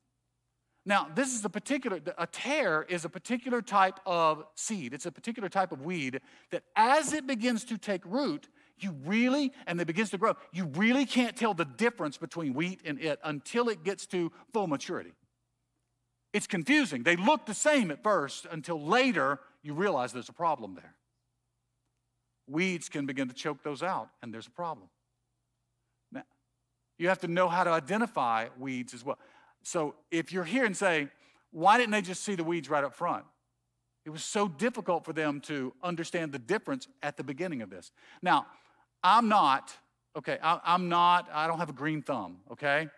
Now, 0.84 1.06
this 1.14 1.32
is 1.32 1.44
a 1.44 1.48
particular, 1.48 2.00
a 2.18 2.26
tare 2.26 2.82
is 2.82 3.04
a 3.04 3.08
particular 3.08 3.62
type 3.62 4.00
of 4.04 4.44
seed. 4.56 4.92
It's 4.92 5.06
a 5.06 5.12
particular 5.12 5.48
type 5.48 5.70
of 5.70 5.82
weed 5.82 6.20
that 6.50 6.64
as 6.74 7.12
it 7.12 7.26
begins 7.26 7.64
to 7.66 7.78
take 7.78 8.04
root, 8.04 8.48
you 8.78 8.96
really, 9.04 9.52
and 9.66 9.80
it 9.80 9.86
begins 9.86 10.10
to 10.10 10.18
grow, 10.18 10.34
you 10.52 10.64
really 10.74 11.06
can't 11.06 11.36
tell 11.36 11.54
the 11.54 11.64
difference 11.64 12.18
between 12.18 12.52
wheat 12.52 12.80
and 12.84 13.00
it 13.00 13.20
until 13.22 13.68
it 13.68 13.84
gets 13.84 14.06
to 14.08 14.32
full 14.52 14.66
maturity. 14.66 15.12
It's 16.32 16.48
confusing. 16.48 17.04
They 17.04 17.14
look 17.14 17.46
the 17.46 17.54
same 17.54 17.90
at 17.92 18.02
first 18.02 18.46
until 18.50 18.80
later 18.80 19.38
you 19.62 19.74
realize 19.74 20.12
there's 20.12 20.28
a 20.28 20.32
problem 20.32 20.74
there. 20.74 20.94
Weeds 22.48 22.88
can 22.88 23.06
begin 23.06 23.28
to 23.28 23.34
choke 23.34 23.62
those 23.62 23.82
out, 23.82 24.08
and 24.20 24.34
there's 24.34 24.48
a 24.48 24.50
problem. 24.50 24.88
Now, 26.10 26.24
you 26.98 27.08
have 27.08 27.20
to 27.20 27.28
know 27.28 27.48
how 27.48 27.62
to 27.62 27.70
identify 27.70 28.48
weeds 28.58 28.94
as 28.94 29.04
well. 29.04 29.18
So 29.62 29.94
if 30.10 30.32
you're 30.32 30.44
here 30.44 30.64
and 30.64 30.76
say, 30.76 31.08
why 31.50 31.78
didn't 31.78 31.92
they 31.92 32.02
just 32.02 32.24
see 32.24 32.34
the 32.34 32.44
weeds 32.44 32.68
right 32.68 32.82
up 32.82 32.94
front? 32.94 33.24
It 34.04 34.10
was 34.10 34.24
so 34.24 34.48
difficult 34.48 35.04
for 35.04 35.12
them 35.12 35.40
to 35.42 35.72
understand 35.82 36.32
the 36.32 36.38
difference 36.38 36.88
at 37.02 37.16
the 37.16 37.22
beginning 37.22 37.62
of 37.62 37.70
this. 37.70 37.92
Now, 38.20 38.46
I'm 39.04 39.28
not, 39.28 39.72
okay, 40.16 40.38
I, 40.42 40.74
am 40.74 40.88
not, 40.88 41.28
I 41.32 41.46
don't 41.46 41.58
have 41.58 41.70
a 41.70 41.74
green 41.74 42.02
thumb, 42.02 42.38
okay? 42.50 42.88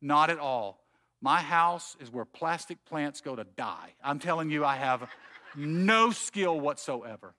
Not 0.00 0.30
at 0.30 0.38
all. 0.38 0.80
My 1.20 1.40
house 1.40 1.96
is 2.00 2.12
where 2.12 2.24
plastic 2.24 2.84
plants 2.84 3.20
go 3.20 3.34
to 3.34 3.44
die. 3.56 3.94
I'm 4.02 4.18
telling 4.18 4.50
you, 4.50 4.64
I 4.64 4.76
have 4.76 5.08
no 5.56 6.10
skill 6.10 6.60
whatsoever. 6.60 7.34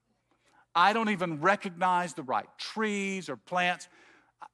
I 0.73 0.91
don't 0.91 1.09
even 1.09 1.39
recognize 1.39 2.13
the 2.13 2.23
right 2.23 2.47
trees 2.57 3.29
or 3.29 3.37
plants. 3.37 3.87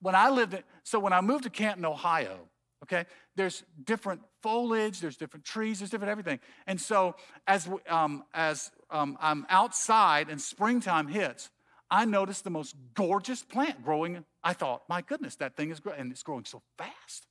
When 0.01 0.13
I 0.13 0.29
lived 0.29 0.53
in, 0.53 0.63
so 0.83 0.99
when 0.99 1.13
I 1.13 1.21
moved 1.21 1.45
to 1.45 1.49
Canton, 1.49 1.85
Ohio, 1.85 2.47
okay, 2.83 3.05
there's 3.35 3.63
different 3.83 4.21
foliage, 4.41 5.00
there's 5.00 5.17
different 5.17 5.45
trees, 5.45 5.79
there's 5.79 5.89
different 5.89 6.11
everything. 6.11 6.39
And 6.67 6.79
so 6.79 7.15
as, 7.47 7.69
um, 7.88 8.23
as 8.33 8.71
um, 8.89 9.17
I'm 9.21 9.45
outside 9.50 10.29
and 10.29 10.41
springtime 10.41 11.07
hits, 11.07 11.50
I 11.89 12.05
noticed 12.05 12.43
the 12.43 12.50
most 12.50 12.75
gorgeous 12.93 13.43
plant 13.43 13.83
growing. 13.83 14.23
I 14.43 14.53
thought, 14.53 14.83
my 14.88 15.01
goodness, 15.01 15.35
that 15.35 15.55
thing 15.55 15.71
is 15.71 15.79
growing, 15.79 16.00
and 16.00 16.11
it's 16.11 16.23
growing 16.23 16.45
so 16.45 16.61
fast. 16.77 17.27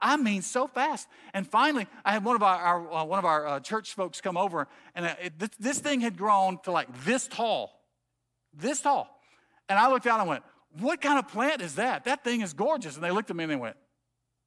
I 0.00 0.16
mean, 0.16 0.42
so 0.42 0.66
fast. 0.66 1.08
And 1.32 1.46
finally, 1.46 1.86
I 2.04 2.12
had 2.12 2.24
one 2.24 2.36
of 2.36 2.42
our, 2.42 2.56
our 2.56 2.92
uh, 2.92 3.04
one 3.04 3.18
of 3.18 3.24
our 3.24 3.46
uh, 3.46 3.60
church 3.60 3.94
folks 3.94 4.20
come 4.20 4.36
over, 4.36 4.66
and 4.94 5.06
uh, 5.06 5.14
it, 5.22 5.38
this, 5.38 5.50
this 5.58 5.78
thing 5.78 6.00
had 6.00 6.18
grown 6.18 6.58
to 6.64 6.72
like 6.72 6.88
this 7.04 7.28
tall, 7.28 7.80
this 8.52 8.80
tall. 8.80 9.08
And 9.68 9.78
I 9.78 9.88
looked 9.88 10.06
out 10.06 10.18
and 10.18 10.28
went, 10.28 10.42
"What 10.80 11.00
kind 11.00 11.18
of 11.18 11.28
plant 11.28 11.62
is 11.62 11.76
that? 11.76 12.04
That 12.04 12.22
thing 12.22 12.42
is 12.42 12.52
gorgeous." 12.52 12.96
And 12.96 13.04
they 13.04 13.12
looked 13.12 13.30
at 13.30 13.36
me 13.36 13.44
and 13.44 13.52
they 13.52 13.56
went, 13.56 13.76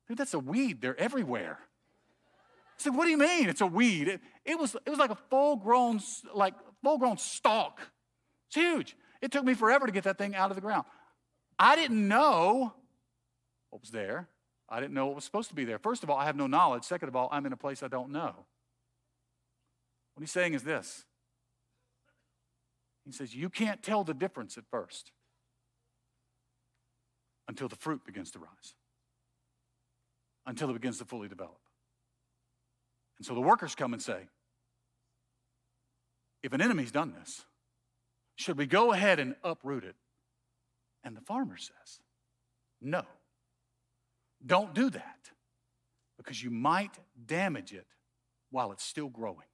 "Dude, 0.07 0.17
that's 0.17 0.33
a 0.33 0.39
weed. 0.39 0.81
They're 0.81 0.99
everywhere." 0.99 1.59
I 1.59 2.81
said, 2.81 2.95
"What 2.95 3.05
do 3.05 3.11
you 3.11 3.17
mean? 3.17 3.49
It's 3.49 3.61
a 3.61 3.67
weed? 3.67 4.07
It, 4.07 4.21
it 4.45 4.59
was 4.59 4.75
it 4.85 4.89
was 4.89 4.99
like 4.99 5.11
a 5.11 5.15
full-grown 5.15 5.99
like 6.33 6.53
full-grown 6.83 7.17
stalk. 7.17 7.79
It's 8.47 8.55
huge. 8.55 8.95
It 9.21 9.31
took 9.31 9.43
me 9.43 9.53
forever 9.53 9.85
to 9.85 9.91
get 9.91 10.03
that 10.03 10.17
thing 10.17 10.35
out 10.35 10.51
of 10.51 10.55
the 10.55 10.61
ground. 10.61 10.85
I 11.59 11.75
didn't 11.75 12.07
know 12.07 12.73
what 13.69 13.81
was 13.81 13.91
there." 13.91 14.29
I 14.69 14.81
didn't 14.81 14.93
know 14.93 15.05
what 15.05 15.15
was 15.15 15.23
supposed 15.23 15.49
to 15.49 15.55
be 15.55 15.63
there. 15.63 15.79
First 15.79 16.03
of 16.03 16.09
all, 16.09 16.17
I 16.17 16.25
have 16.25 16.35
no 16.35 16.47
knowledge. 16.47 16.83
Second 16.83 17.07
of 17.07 17.15
all, 17.15 17.29
I'm 17.31 17.45
in 17.45 17.53
a 17.53 17.57
place 17.57 17.81
I 17.83 17.87
don't 17.87 18.11
know. 18.11 18.45
What 20.17 20.21
he's 20.21 20.31
saying 20.31 20.55
is 20.55 20.63
this 20.63 21.05
He 23.05 23.11
says, 23.11 23.35
You 23.35 23.49
can't 23.49 23.81
tell 23.83 24.03
the 24.03 24.13
difference 24.13 24.57
at 24.57 24.65
first 24.69 25.11
until 27.47 27.67
the 27.67 27.75
fruit 27.75 28.03
begins 28.03 28.31
to 28.31 28.39
rise, 28.39 28.73
until 30.47 30.69
it 30.69 30.73
begins 30.73 30.97
to 30.97 31.05
fully 31.05 31.27
develop. 31.27 31.59
And 33.17 33.25
so 33.25 33.35
the 33.35 33.41
workers 33.41 33.75
come 33.75 33.93
and 33.93 34.01
say, 34.01 34.27
If 36.41 36.53
an 36.53 36.61
enemy's 36.61 36.91
done 36.91 37.13
this, 37.19 37.45
should 38.35 38.57
we 38.57 38.65
go 38.65 38.93
ahead 38.93 39.19
and 39.19 39.35
uproot 39.43 39.83
it? 39.83 39.95
And 41.03 41.15
the 41.15 41.21
farmer 41.21 41.57
says, 41.57 41.99
No. 42.81 43.03
Don't 44.45 44.73
do 44.73 44.89
that 44.91 45.31
because 46.17 46.41
you 46.41 46.51
might 46.51 46.91
damage 47.25 47.73
it 47.73 47.87
while 48.51 48.71
it's 48.71 48.83
still 48.83 49.09
growing. 49.09 49.47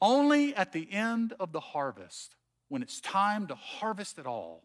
Only 0.00 0.54
at 0.54 0.72
the 0.72 0.90
end 0.90 1.34
of 1.38 1.52
the 1.52 1.60
harvest, 1.60 2.36
when 2.68 2.82
it's 2.82 3.00
time 3.00 3.48
to 3.48 3.54
harvest 3.54 4.18
it 4.18 4.26
all, 4.26 4.64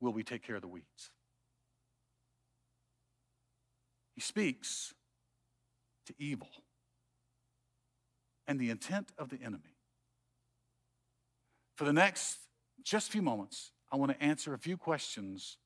will 0.00 0.12
we 0.12 0.22
take 0.22 0.42
care 0.42 0.56
of 0.56 0.62
the 0.62 0.68
weeds. 0.68 1.10
He 4.14 4.20
speaks 4.20 4.94
to 6.06 6.14
evil 6.18 6.48
and 8.46 8.58
the 8.58 8.70
intent 8.70 9.12
of 9.18 9.30
the 9.30 9.38
enemy. 9.42 9.76
For 11.76 11.84
the 11.84 11.92
next 11.92 12.38
just 12.82 13.10
few 13.10 13.22
moments, 13.22 13.72
I 13.90 13.96
want 13.96 14.12
to 14.12 14.22
answer 14.22 14.54
a 14.54 14.58
few 14.58 14.76
questions 14.76 15.58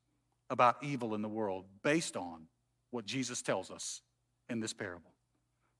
about 0.51 0.77
evil 0.83 1.15
in 1.15 1.23
the 1.23 1.29
world 1.29 1.65
based 1.83 2.17
on 2.17 2.47
what 2.91 3.05
Jesus 3.05 3.43
tells 3.43 3.71
us 3.71 4.01
in 4.49 4.61
this 4.61 4.73
parable. 4.73 5.13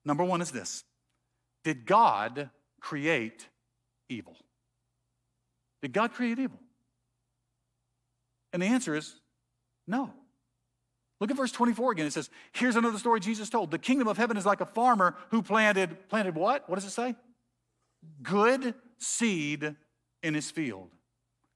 Number 0.03 0.23
one 0.23 0.41
is 0.41 0.51
this 0.51 0.83
Did 1.63 1.85
God 1.85 2.49
create 2.81 3.47
evil? 4.09 4.37
Did 5.81 5.93
God 5.93 6.13
create 6.13 6.39
evil? 6.39 6.59
And 8.53 8.61
the 8.61 8.67
answer 8.67 8.95
is 8.95 9.15
no. 9.87 10.11
Look 11.19 11.31
at 11.31 11.37
verse 11.37 11.51
24 11.51 11.93
again. 11.93 12.05
It 12.05 12.13
says, 12.13 12.29
Here's 12.51 12.75
another 12.75 12.99
story 12.99 13.19
Jesus 13.19 13.49
told. 13.49 13.71
The 13.71 13.79
kingdom 13.79 14.07
of 14.07 14.17
heaven 14.17 14.37
is 14.37 14.45
like 14.45 14.61
a 14.61 14.65
farmer 14.65 15.15
who 15.31 15.41
planted, 15.41 16.09
planted 16.09 16.35
what? 16.35 16.69
What 16.69 16.75
does 16.75 16.85
it 16.85 16.91
say? 16.91 17.15
Good 18.21 18.75
seed 18.99 19.75
in 20.21 20.33
his 20.33 20.51
field. 20.51 20.89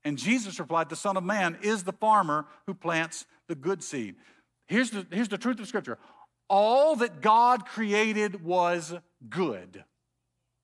And 0.03 0.17
Jesus 0.17 0.59
replied, 0.59 0.89
The 0.89 0.95
Son 0.95 1.15
of 1.15 1.23
Man 1.23 1.57
is 1.61 1.83
the 1.83 1.93
farmer 1.93 2.47
who 2.65 2.73
plants 2.73 3.25
the 3.47 3.55
good 3.55 3.83
seed. 3.83 4.15
Here's 4.67 4.89
the, 4.89 5.05
here's 5.11 5.29
the 5.29 5.37
truth 5.37 5.59
of 5.59 5.67
Scripture 5.67 5.97
all 6.49 6.97
that 6.97 7.21
God 7.21 7.65
created 7.65 8.43
was 8.43 8.93
good. 9.29 9.85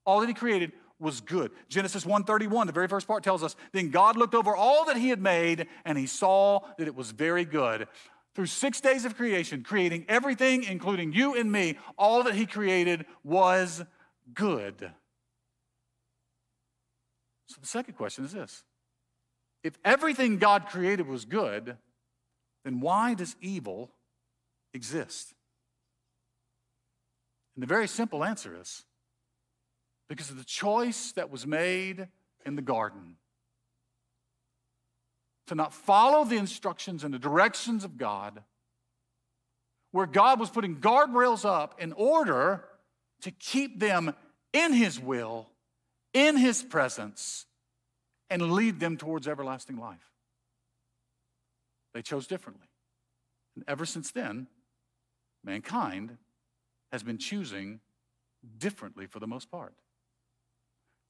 All 0.04 0.20
that 0.20 0.26
He 0.26 0.34
created 0.34 0.72
was 0.98 1.20
good. 1.20 1.50
Genesis 1.68 2.04
1:31, 2.04 2.66
the 2.66 2.72
very 2.72 2.88
first 2.88 3.06
part 3.06 3.22
tells 3.22 3.42
us, 3.42 3.56
then 3.72 3.90
God 3.90 4.16
looked 4.16 4.34
over 4.34 4.54
all 4.54 4.84
that 4.86 4.96
he 4.96 5.10
had 5.10 5.20
made 5.20 5.68
and 5.84 5.96
he 5.96 6.06
saw 6.06 6.60
that 6.76 6.88
it 6.88 6.94
was 6.94 7.12
very 7.12 7.44
good. 7.44 7.86
Through 8.38 8.46
6 8.46 8.80
days 8.82 9.04
of 9.04 9.16
creation, 9.16 9.64
creating 9.64 10.04
everything 10.08 10.62
including 10.62 11.12
you 11.12 11.34
and 11.34 11.50
me, 11.50 11.76
all 11.98 12.22
that 12.22 12.36
he 12.36 12.46
created 12.46 13.04
was 13.24 13.82
good. 14.32 14.92
So 17.48 17.56
the 17.60 17.66
second 17.66 17.94
question 17.94 18.24
is 18.24 18.30
this. 18.30 18.62
If 19.64 19.76
everything 19.84 20.38
God 20.38 20.66
created 20.68 21.08
was 21.08 21.24
good, 21.24 21.78
then 22.64 22.78
why 22.78 23.14
does 23.14 23.34
evil 23.40 23.90
exist? 24.72 25.34
And 27.56 27.62
the 27.64 27.66
very 27.66 27.88
simple 27.88 28.22
answer 28.22 28.56
is 28.60 28.84
because 30.08 30.30
of 30.30 30.38
the 30.38 30.44
choice 30.44 31.10
that 31.10 31.28
was 31.28 31.44
made 31.44 32.06
in 32.46 32.54
the 32.54 32.62
garden 32.62 33.16
to 35.48 35.54
not 35.54 35.74
follow 35.74 36.24
the 36.24 36.36
instructions 36.36 37.04
and 37.04 37.12
the 37.12 37.18
directions 37.18 37.84
of 37.84 37.98
God, 37.98 38.42
where 39.90 40.06
God 40.06 40.38
was 40.38 40.50
putting 40.50 40.76
guardrails 40.76 41.44
up 41.44 41.80
in 41.80 41.92
order 41.92 42.64
to 43.22 43.30
keep 43.30 43.80
them 43.80 44.14
in 44.52 44.72
His 44.72 45.00
will, 45.00 45.48
in 46.12 46.36
His 46.36 46.62
presence, 46.62 47.46
and 48.30 48.52
lead 48.52 48.78
them 48.78 48.96
towards 48.96 49.26
everlasting 49.26 49.78
life. 49.78 50.12
They 51.94 52.02
chose 52.02 52.26
differently. 52.26 52.68
And 53.56 53.64
ever 53.66 53.86
since 53.86 54.10
then, 54.10 54.46
mankind 55.42 56.16
has 56.92 57.02
been 57.02 57.18
choosing 57.18 57.80
differently 58.58 59.06
for 59.06 59.18
the 59.18 59.26
most 59.26 59.50
part. 59.50 59.74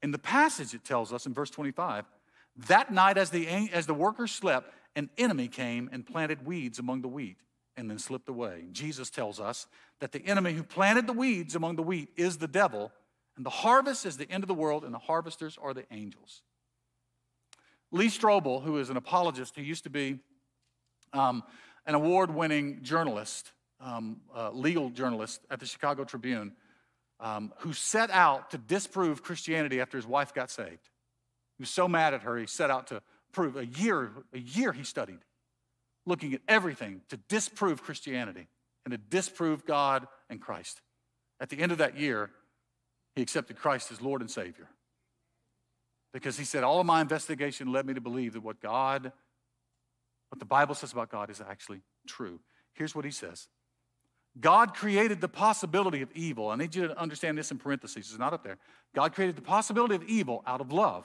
In 0.03 0.13
the 0.13 0.19
passage, 0.19 0.75
it 0.75 0.85
tells 0.85 1.13
us 1.13 1.27
in 1.27 1.35
verse 1.35 1.51
25 1.51 2.05
that 2.67 2.93
night, 2.93 3.17
as 3.17 3.31
the, 3.31 3.47
as 3.73 3.87
the 3.87 3.95
workers 3.95 4.33
slept, 4.33 4.73
an 4.97 5.11
enemy 5.17 5.49
came 5.49 5.89
and 5.93 6.05
planted 6.05 6.45
weeds 6.45 6.79
among 6.79 7.03
the 7.03 7.09
wheat 7.09 7.37
and 7.77 7.89
then 7.89 7.99
slipped 7.99 8.29
away. 8.29 8.67
Jesus 8.73 9.11
tells 9.11 9.39
us 9.39 9.69
that 10.01 10.11
the 10.13 10.25
enemy 10.27 10.53
who 10.53 10.65
planted 10.65 11.07
the 11.07 11.13
weeds 11.13 11.55
among 11.55 11.77
the 11.77 11.83
wheat 11.83 12.09
is 12.17 12.39
the 12.39 12.49
devil, 12.49 12.91
and 13.37 13.47
the 13.47 13.51
harvest 13.51 14.05
is 14.05 14.17
the 14.17 14.29
end 14.31 14.43
of 14.43 14.49
the 14.49 14.55
world, 14.55 14.85
and 14.85 14.93
the 14.93 14.99
harvesters 14.99 15.57
are 15.63 15.73
the 15.73 15.85
angels. 15.93 16.43
Lee 17.93 18.09
Strobel, 18.09 18.63
who 18.63 18.79
is 18.79 18.91
an 18.91 18.97
apologist, 18.97 19.55
who 19.55 19.63
used 19.63 19.85
to 19.85 19.91
be 19.91 20.19
um, 21.13 21.45
an 21.87 21.95
award 21.95 22.35
winning 22.35 22.83
journalist, 22.83 23.53
um, 23.81 24.21
uh, 24.37 24.51
legal 24.51 24.91
journalist 24.91 25.41
at 25.51 25.61
the 25.61 25.67
Chicago 25.67 26.05
Tribune 26.05 26.53
um, 27.21 27.53
who 27.59 27.73
set 27.73 28.11
out 28.11 28.51
to 28.51 28.59
disprove 28.59 29.23
Christianity 29.23 29.81
after 29.81 29.97
his 29.97 30.07
wife 30.07 30.35
got 30.35 30.51
saved. 30.51 30.89
He 31.59 31.63
was 31.63 31.71
so 31.71 31.89
mad 31.89 32.15
at 32.15 32.23
her, 32.23 32.39
he 32.39 32.47
set 32.47 32.71
out 32.71 32.87
to 32.89 33.03
prove 33.33 33.57
a 33.57 33.67
year, 33.67 34.13
a 34.33 34.39
year 34.39 34.73
he 34.73 34.85
studied, 34.85 35.19
looking 36.07 36.33
at 36.35 36.41
everything 36.49 37.03
to 37.09 37.17
disprove 37.29 37.83
Christianity 37.83 38.47
and 38.85 38.93
to 38.93 38.99
disprove 38.99 39.67
God 39.67 40.07
and 40.31 40.41
Christ. 40.41 40.81
At 41.41 41.51
the 41.51 41.59
end 41.59 41.73
of 41.73 41.79
that 41.79 41.99
year, 41.99 42.31
he 43.15 43.23
accepted 43.23 43.57
Christ 43.57 43.93
as 43.93 44.01
Lord 44.01 44.21
and 44.21 44.31
Savior. 44.31 44.69
Because 46.13 46.39
he 46.39 46.45
said, 46.45 46.65
All 46.65 46.81
of 46.81 46.87
my 46.87 47.01
investigation 47.01 47.71
led 47.71 47.87
me 47.87 47.95
to 47.95 48.01
believe 48.01 48.33
that 48.33 48.43
what 48.43 48.61
God, 48.61 49.13
what 50.31 50.39
the 50.39 50.45
Bible 50.45 50.75
says 50.75 50.93
about 50.93 51.11
God 51.11 51.31
is 51.31 51.41
actually 51.41 51.81
true. 52.07 52.41
Here's 52.73 52.95
what 52.95 53.05
he 53.05 53.11
says 53.11 53.49
God 54.41 54.75
created 54.75 55.21
the 55.21 55.29
possibility 55.29 56.03
of 56.03 56.11
evil. 56.13 56.49
I 56.51 56.57
need 56.57 56.75
you 56.75 56.89
to 56.89 56.99
understand 56.99 57.37
this 57.37 57.51
in 57.51 57.59
parentheses, 57.59 58.11
it's 58.11 58.19
not 58.19 58.33
up 58.33 58.43
there. 58.43 58.59
God 58.95 59.15
created 59.15 59.37
the 59.37 59.43
possibility 59.43 59.95
of 59.95 60.03
evil 60.05 60.43
out 60.47 60.61
of 60.61 60.73
love, 60.73 61.05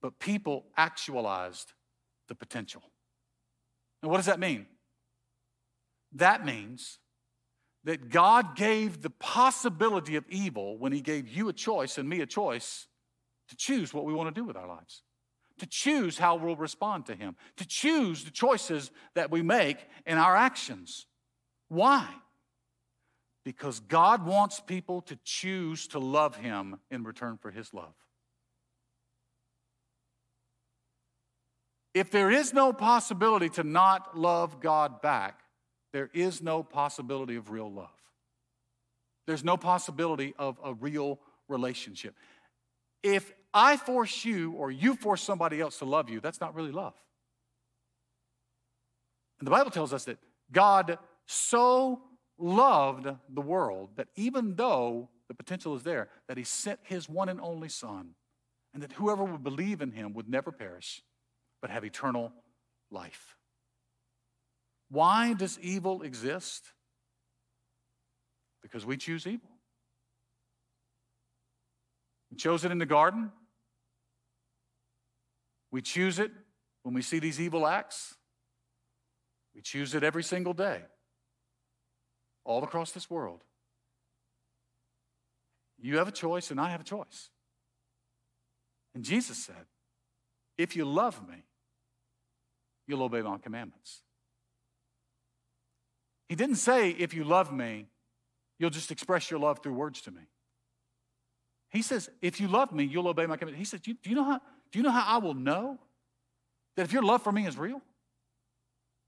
but 0.00 0.18
people 0.18 0.66
actualized 0.76 1.72
the 2.28 2.34
potential. 2.34 2.82
And 4.02 4.10
what 4.10 4.16
does 4.16 4.26
that 4.26 4.40
mean? 4.40 4.66
That 6.12 6.44
means 6.44 6.98
that 7.84 8.10
God 8.10 8.56
gave 8.56 9.02
the 9.02 9.10
possibility 9.10 10.16
of 10.16 10.24
evil 10.28 10.78
when 10.78 10.92
He 10.92 11.00
gave 11.00 11.28
you 11.28 11.48
a 11.48 11.52
choice 11.52 11.98
and 11.98 12.08
me 12.08 12.20
a 12.20 12.26
choice 12.26 12.86
to 13.48 13.56
choose 13.56 13.92
what 13.92 14.04
we 14.04 14.14
want 14.14 14.34
to 14.34 14.38
do 14.38 14.44
with 14.44 14.56
our 14.56 14.68
lives, 14.68 15.02
to 15.58 15.66
choose 15.66 16.18
how 16.18 16.36
we'll 16.36 16.56
respond 16.56 17.06
to 17.06 17.14
Him, 17.14 17.36
to 17.56 17.66
choose 17.66 18.24
the 18.24 18.30
choices 18.30 18.90
that 19.14 19.30
we 19.30 19.42
make 19.42 19.78
in 20.06 20.18
our 20.18 20.36
actions. 20.36 21.06
Why? 21.68 22.06
Because 23.44 23.80
God 23.80 24.26
wants 24.26 24.60
people 24.60 25.00
to 25.02 25.18
choose 25.24 25.88
to 25.88 25.98
love 25.98 26.36
Him 26.36 26.78
in 26.90 27.04
return 27.04 27.38
for 27.38 27.50
His 27.50 27.72
love. 27.72 27.94
If 31.94 32.10
there 32.10 32.30
is 32.30 32.52
no 32.52 32.72
possibility 32.72 33.48
to 33.50 33.64
not 33.64 34.16
love 34.16 34.60
God 34.60 35.02
back, 35.02 35.40
there 35.92 36.08
is 36.14 36.40
no 36.40 36.62
possibility 36.62 37.36
of 37.36 37.50
real 37.50 37.70
love. 37.70 37.88
There's 39.26 39.44
no 39.44 39.56
possibility 39.56 40.34
of 40.38 40.58
a 40.62 40.74
real 40.74 41.18
relationship. 41.48 42.14
If 43.02 43.32
I 43.52 43.76
force 43.76 44.24
you 44.24 44.52
or 44.52 44.70
you 44.70 44.94
force 44.94 45.22
somebody 45.22 45.60
else 45.60 45.78
to 45.78 45.84
love 45.84 46.08
you, 46.08 46.20
that's 46.20 46.40
not 46.40 46.54
really 46.54 46.70
love. 46.70 46.94
And 49.40 49.46
the 49.46 49.50
Bible 49.50 49.70
tells 49.70 49.92
us 49.92 50.04
that 50.04 50.18
God 50.52 50.98
so 51.26 52.02
loved 52.38 53.08
the 53.28 53.40
world 53.40 53.90
that 53.96 54.08
even 54.16 54.54
though 54.54 55.08
the 55.28 55.34
potential 55.34 55.74
is 55.74 55.82
there, 55.82 56.08
that 56.28 56.36
he 56.36 56.44
sent 56.44 56.80
his 56.82 57.08
one 57.08 57.28
and 57.28 57.40
only 57.40 57.68
Son, 57.68 58.10
and 58.72 58.82
that 58.82 58.92
whoever 58.92 59.24
would 59.24 59.42
believe 59.42 59.80
in 59.80 59.92
him 59.92 60.12
would 60.12 60.28
never 60.28 60.52
perish, 60.52 61.02
but 61.60 61.70
have 61.70 61.84
eternal 61.84 62.32
life. 62.90 63.36
Why 64.90 65.34
does 65.34 65.58
evil 65.60 66.02
exist? 66.02 66.64
Because 68.62 68.84
we 68.84 68.96
choose 68.96 69.26
evil. 69.26 69.48
We 72.30 72.36
chose 72.36 72.64
it 72.64 72.70
in 72.70 72.78
the 72.78 72.86
garden. 72.86 73.30
We 75.70 75.82
choose 75.82 76.18
it 76.18 76.30
when 76.82 76.94
we 76.94 77.02
see 77.02 77.18
these 77.18 77.40
evil 77.40 77.66
acts. 77.66 78.16
We 79.54 79.62
choose 79.62 79.94
it 79.94 80.02
every 80.02 80.22
single 80.22 80.52
day, 80.52 80.82
all 82.44 82.62
across 82.62 82.92
this 82.92 83.10
world. 83.10 83.42
You 85.80 85.98
have 85.98 86.08
a 86.08 86.12
choice, 86.12 86.50
and 86.50 86.60
I 86.60 86.70
have 86.70 86.80
a 86.80 86.84
choice. 86.84 87.30
And 88.94 89.04
Jesus 89.04 89.38
said, 89.38 89.66
If 90.58 90.76
you 90.76 90.84
love 90.84 91.26
me, 91.28 91.44
you'll 92.90 93.02
obey 93.02 93.22
my 93.22 93.38
commandments. 93.38 94.02
He 96.28 96.34
didn't 96.34 96.56
say, 96.56 96.90
if 96.90 97.14
you 97.14 97.24
love 97.24 97.52
me, 97.52 97.86
you'll 98.58 98.70
just 98.70 98.90
express 98.90 99.30
your 99.30 99.40
love 99.40 99.60
through 99.62 99.74
words 99.74 100.00
to 100.02 100.10
me. 100.10 100.22
He 101.70 101.82
says, 101.82 102.10
if 102.20 102.40
you 102.40 102.48
love 102.48 102.72
me, 102.72 102.84
you'll 102.84 103.08
obey 103.08 103.26
my 103.26 103.36
commandments. 103.36 103.58
He 103.58 103.64
says, 103.64 103.80
do 103.80 103.94
you, 104.02 104.14
know 104.14 104.24
how, 104.24 104.40
do 104.70 104.78
you 104.78 104.82
know 104.82 104.90
how 104.90 105.04
I 105.06 105.18
will 105.18 105.34
know 105.34 105.78
that 106.76 106.82
if 106.82 106.92
your 106.92 107.02
love 107.02 107.22
for 107.22 107.32
me 107.32 107.46
is 107.46 107.56
real? 107.56 107.80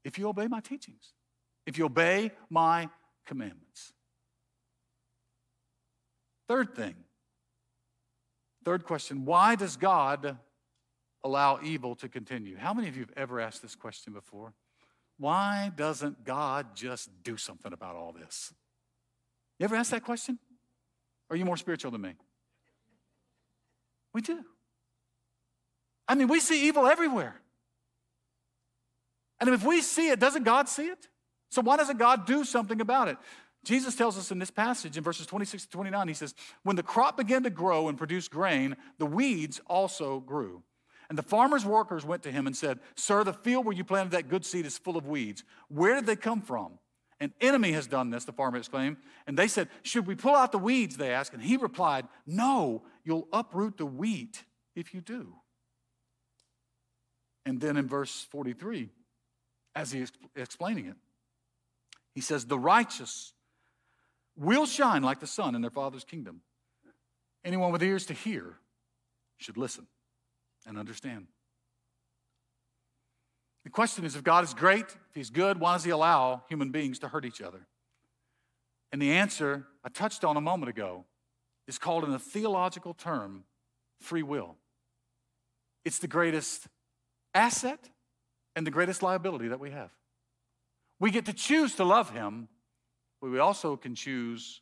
If 0.03 0.17
you 0.17 0.27
obey 0.27 0.47
my 0.47 0.61
teachings, 0.61 1.13
if 1.65 1.77
you 1.77 1.85
obey 1.85 2.31
my 2.49 2.89
commandments. 3.25 3.93
Third 6.47 6.75
thing, 6.75 6.95
third 8.65 8.85
question 8.85 9.25
why 9.25 9.55
does 9.55 9.77
God 9.77 10.37
allow 11.23 11.59
evil 11.63 11.95
to 11.95 12.09
continue? 12.09 12.57
How 12.57 12.73
many 12.73 12.87
of 12.87 12.95
you 12.95 13.03
have 13.03 13.13
ever 13.15 13.39
asked 13.39 13.61
this 13.61 13.75
question 13.75 14.13
before? 14.13 14.53
Why 15.17 15.71
doesn't 15.75 16.23
God 16.23 16.75
just 16.75 17.09
do 17.23 17.37
something 17.37 17.71
about 17.71 17.95
all 17.95 18.11
this? 18.11 18.53
You 19.59 19.65
ever 19.65 19.75
ask 19.75 19.91
that 19.91 20.03
question? 20.03 20.39
Are 21.29 21.35
you 21.35 21.45
more 21.45 21.57
spiritual 21.57 21.91
than 21.91 22.01
me? 22.01 22.13
We 24.13 24.21
do. 24.21 24.43
I 26.07 26.15
mean, 26.15 26.27
we 26.27 26.39
see 26.39 26.67
evil 26.67 26.87
everywhere. 26.87 27.35
And 29.39 29.49
if 29.49 29.65
we 29.65 29.81
see 29.81 30.09
it, 30.09 30.19
doesn't 30.19 30.43
God 30.43 30.69
see 30.69 30.87
it? 30.87 31.07
So 31.49 31.61
why 31.61 31.77
doesn't 31.77 31.97
God 31.97 32.25
do 32.25 32.43
something 32.43 32.81
about 32.81 33.07
it? 33.07 33.17
Jesus 33.63 33.95
tells 33.95 34.17
us 34.17 34.31
in 34.31 34.39
this 34.39 34.51
passage 34.51 34.97
in 34.97 35.03
verses 35.03 35.25
26 35.25 35.63
to 35.63 35.69
29, 35.69 36.07
he 36.07 36.13
says, 36.13 36.35
When 36.63 36.75
the 36.75 36.83
crop 36.83 37.17
began 37.17 37.43
to 37.43 37.49
grow 37.49 37.87
and 37.87 37.97
produce 37.97 38.27
grain, 38.27 38.75
the 38.97 39.05
weeds 39.05 39.61
also 39.67 40.19
grew. 40.19 40.63
And 41.09 41.17
the 41.17 41.23
farmer's 41.23 41.65
workers 41.65 42.05
went 42.05 42.23
to 42.23 42.31
him 42.31 42.47
and 42.47 42.55
said, 42.55 42.79
Sir, 42.95 43.23
the 43.23 43.33
field 43.33 43.65
where 43.65 43.75
you 43.75 43.83
planted 43.83 44.11
that 44.11 44.29
good 44.29 44.45
seed 44.45 44.65
is 44.65 44.77
full 44.77 44.97
of 44.97 45.07
weeds. 45.07 45.43
Where 45.67 45.95
did 45.95 46.05
they 46.05 46.15
come 46.15 46.41
from? 46.41 46.79
An 47.19 47.33
enemy 47.39 47.71
has 47.71 47.87
done 47.87 48.09
this, 48.09 48.25
the 48.25 48.31
farmer 48.31 48.57
exclaimed. 48.57 48.97
And 49.27 49.37
they 49.37 49.47
said, 49.47 49.69
Should 49.83 50.07
we 50.07 50.15
pull 50.15 50.35
out 50.35 50.51
the 50.51 50.57
weeds? 50.57 50.97
They 50.97 51.11
asked. 51.11 51.33
And 51.33 51.41
he 51.41 51.57
replied, 51.57 52.07
No, 52.25 52.83
you'll 53.03 53.27
uproot 53.31 53.77
the 53.77 53.85
wheat 53.85 54.43
if 54.75 54.93
you 54.93 55.01
do. 55.01 55.33
And 57.45 57.59
then 57.59 57.77
in 57.77 57.87
verse 57.87 58.25
43, 58.29 58.89
as 59.75 59.91
he's 59.91 60.11
explaining 60.35 60.87
it, 60.87 60.95
he 62.13 62.21
says, 62.21 62.45
The 62.45 62.59
righteous 62.59 63.33
will 64.35 64.65
shine 64.65 65.03
like 65.03 65.19
the 65.19 65.27
sun 65.27 65.55
in 65.55 65.61
their 65.61 65.71
Father's 65.71 66.03
kingdom. 66.03 66.41
Anyone 67.45 67.71
with 67.71 67.83
ears 67.83 68.05
to 68.07 68.13
hear 68.13 68.57
should 69.37 69.57
listen 69.57 69.87
and 70.67 70.77
understand. 70.77 71.27
The 73.63 73.69
question 73.69 74.05
is 74.05 74.15
if 74.15 74.23
God 74.23 74.43
is 74.43 74.53
great, 74.53 74.85
if 74.85 75.15
He's 75.15 75.29
good, 75.29 75.59
why 75.59 75.73
does 75.73 75.83
He 75.83 75.91
allow 75.91 76.43
human 76.49 76.71
beings 76.71 76.99
to 76.99 77.07
hurt 77.07 77.25
each 77.25 77.41
other? 77.41 77.67
And 78.91 79.01
the 79.01 79.11
answer 79.11 79.65
I 79.83 79.89
touched 79.89 80.23
on 80.23 80.37
a 80.37 80.41
moment 80.41 80.69
ago 80.69 81.05
is 81.67 81.77
called 81.77 82.03
in 82.03 82.11
a 82.11 82.19
theological 82.19 82.93
term 82.93 83.45
free 83.99 84.23
will. 84.23 84.55
It's 85.85 85.99
the 85.99 86.07
greatest 86.07 86.67
asset 87.33 87.89
and 88.55 88.67
the 88.67 88.71
greatest 88.71 89.01
liability 89.01 89.47
that 89.47 89.59
we 89.59 89.71
have. 89.71 89.91
We 90.99 91.11
get 91.11 91.25
to 91.25 91.33
choose 91.33 91.75
to 91.75 91.83
love 91.83 92.11
Him, 92.11 92.49
but 93.21 93.31
we 93.31 93.39
also 93.39 93.75
can 93.75 93.95
choose 93.95 94.61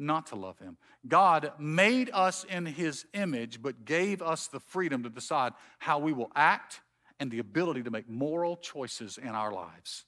not 0.00 0.26
to 0.28 0.36
love 0.36 0.58
him. 0.58 0.76
God 1.06 1.52
made 1.58 2.10
us 2.12 2.44
in 2.44 2.66
his 2.66 3.06
image, 3.12 3.62
but 3.62 3.84
gave 3.84 4.22
us 4.22 4.46
the 4.46 4.60
freedom 4.60 5.02
to 5.02 5.10
decide 5.10 5.52
how 5.78 5.98
we 5.98 6.12
will 6.12 6.30
act 6.34 6.80
and 7.18 7.30
the 7.30 7.38
ability 7.38 7.82
to 7.82 7.90
make 7.90 8.08
moral 8.08 8.56
choices 8.56 9.18
in 9.18 9.28
our 9.28 9.52
lives. 9.52 10.04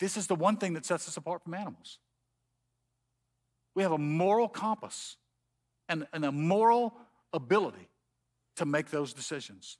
This 0.00 0.16
is 0.16 0.26
the 0.26 0.34
one 0.34 0.56
thing 0.56 0.74
that 0.74 0.84
sets 0.84 1.06
us 1.06 1.16
apart 1.16 1.42
from 1.42 1.54
animals. 1.54 1.98
We 3.74 3.82
have 3.82 3.92
a 3.92 3.98
moral 3.98 4.48
compass 4.48 5.16
and, 5.88 6.06
and 6.12 6.24
a 6.24 6.32
moral 6.32 6.94
ability 7.32 7.88
to 8.56 8.64
make 8.64 8.90
those 8.90 9.12
decisions. 9.12 9.78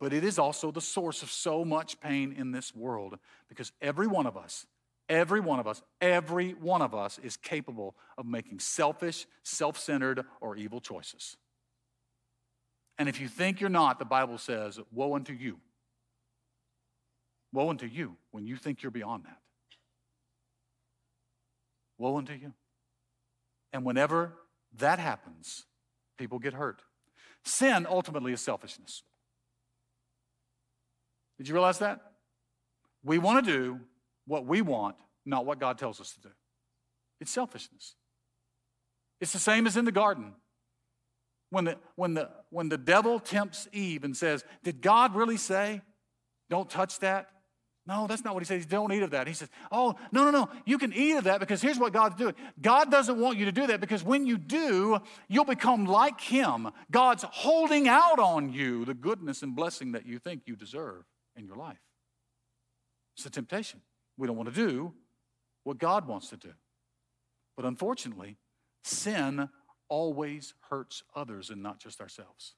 But 0.00 0.12
it 0.12 0.24
is 0.24 0.38
also 0.38 0.70
the 0.70 0.80
source 0.80 1.22
of 1.22 1.30
so 1.30 1.64
much 1.64 2.00
pain 2.00 2.32
in 2.32 2.52
this 2.52 2.74
world 2.74 3.18
because 3.48 3.72
every 3.80 4.06
one 4.06 4.26
of 4.26 4.36
us 4.36 4.66
Every 5.08 5.40
one 5.40 5.58
of 5.58 5.66
us, 5.66 5.82
every 6.00 6.52
one 6.52 6.82
of 6.82 6.94
us 6.94 7.18
is 7.22 7.36
capable 7.36 7.96
of 8.18 8.26
making 8.26 8.60
selfish, 8.60 9.26
self 9.42 9.78
centered, 9.78 10.24
or 10.40 10.56
evil 10.56 10.80
choices. 10.80 11.36
And 12.98 13.08
if 13.08 13.20
you 13.20 13.28
think 13.28 13.60
you're 13.60 13.70
not, 13.70 13.98
the 13.98 14.04
Bible 14.04 14.38
says, 14.38 14.78
Woe 14.92 15.14
unto 15.14 15.32
you. 15.32 15.58
Woe 17.52 17.70
unto 17.70 17.86
you 17.86 18.16
when 18.32 18.46
you 18.46 18.56
think 18.56 18.82
you're 18.82 18.90
beyond 18.90 19.24
that. 19.24 19.38
Woe 21.96 22.16
unto 22.16 22.34
you. 22.34 22.52
And 23.72 23.84
whenever 23.84 24.34
that 24.76 24.98
happens, 24.98 25.64
people 26.18 26.38
get 26.38 26.52
hurt. 26.52 26.82
Sin 27.44 27.86
ultimately 27.88 28.32
is 28.32 28.40
selfishness. 28.40 29.02
Did 31.38 31.48
you 31.48 31.54
realize 31.54 31.78
that? 31.78 32.00
We 33.04 33.18
want 33.18 33.44
to 33.44 33.52
do 33.52 33.80
what 34.28 34.46
we 34.46 34.62
want, 34.62 34.94
not 35.26 35.44
what 35.44 35.58
God 35.58 35.78
tells 35.78 36.00
us 36.00 36.12
to 36.12 36.20
do. 36.20 36.28
It's 37.20 37.30
selfishness. 37.30 37.96
It's 39.20 39.32
the 39.32 39.38
same 39.40 39.66
as 39.66 39.76
in 39.76 39.84
the 39.84 39.92
garden. 39.92 40.34
When 41.50 41.64
the, 41.64 41.78
when, 41.96 42.14
the, 42.14 42.30
when 42.50 42.68
the 42.68 42.78
devil 42.78 43.18
tempts 43.18 43.66
Eve 43.72 44.04
and 44.04 44.16
says, 44.16 44.44
Did 44.62 44.82
God 44.82 45.16
really 45.16 45.38
say, 45.38 45.80
don't 46.50 46.68
touch 46.68 47.00
that? 47.00 47.28
No, 47.86 48.06
that's 48.06 48.22
not 48.22 48.34
what 48.34 48.42
he 48.42 48.44
says. 48.44 48.66
Don't 48.66 48.92
eat 48.92 49.02
of 49.02 49.12
that. 49.12 49.26
He 49.26 49.32
says, 49.32 49.48
Oh, 49.72 49.94
no, 50.12 50.24
no, 50.24 50.30
no. 50.30 50.50
You 50.66 50.76
can 50.76 50.92
eat 50.92 51.16
of 51.16 51.24
that 51.24 51.40
because 51.40 51.62
here's 51.62 51.78
what 51.78 51.94
God's 51.94 52.16
doing. 52.16 52.34
God 52.60 52.90
doesn't 52.90 53.18
want 53.18 53.38
you 53.38 53.46
to 53.46 53.52
do 53.52 53.66
that 53.68 53.80
because 53.80 54.04
when 54.04 54.26
you 54.26 54.36
do, 54.36 54.98
you'll 55.26 55.46
become 55.46 55.86
like 55.86 56.20
Him. 56.20 56.68
God's 56.90 57.24
holding 57.30 57.88
out 57.88 58.18
on 58.18 58.52
you 58.52 58.84
the 58.84 58.92
goodness 58.92 59.42
and 59.42 59.56
blessing 59.56 59.92
that 59.92 60.04
you 60.04 60.18
think 60.18 60.42
you 60.44 60.54
deserve 60.54 61.04
in 61.34 61.46
your 61.46 61.56
life. 61.56 61.80
It's 63.16 63.24
a 63.24 63.30
temptation. 63.30 63.80
We 64.18 64.26
don't 64.26 64.36
want 64.36 64.52
to 64.52 64.54
do 64.54 64.92
what 65.64 65.78
God 65.78 66.06
wants 66.06 66.28
to 66.30 66.36
do. 66.36 66.52
But 67.56 67.64
unfortunately, 67.64 68.36
sin 68.84 69.48
always 69.88 70.54
hurts 70.68 71.02
others 71.14 71.50
and 71.50 71.62
not 71.62 71.78
just 71.78 72.00
ourselves. 72.00 72.54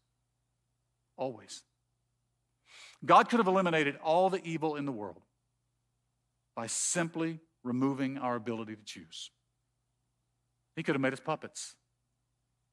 Always. 1.16 1.62
God 3.05 3.29
could 3.29 3.38
have 3.38 3.46
eliminated 3.46 3.96
all 4.03 4.31
the 4.31 4.42
evil 4.44 4.77
in 4.77 4.87
the 4.87 4.92
world 4.92 5.23
by 6.57 6.66
simply 6.66 7.40
removing 7.62 8.18
our 8.18 8.37
ability 8.37 8.75
to 8.75 8.85
choose. 8.85 9.31
He 10.77 10.83
could 10.83 10.94
have 10.94 11.03
made 11.03 11.12
us 11.12 11.20
puppets 11.20 11.75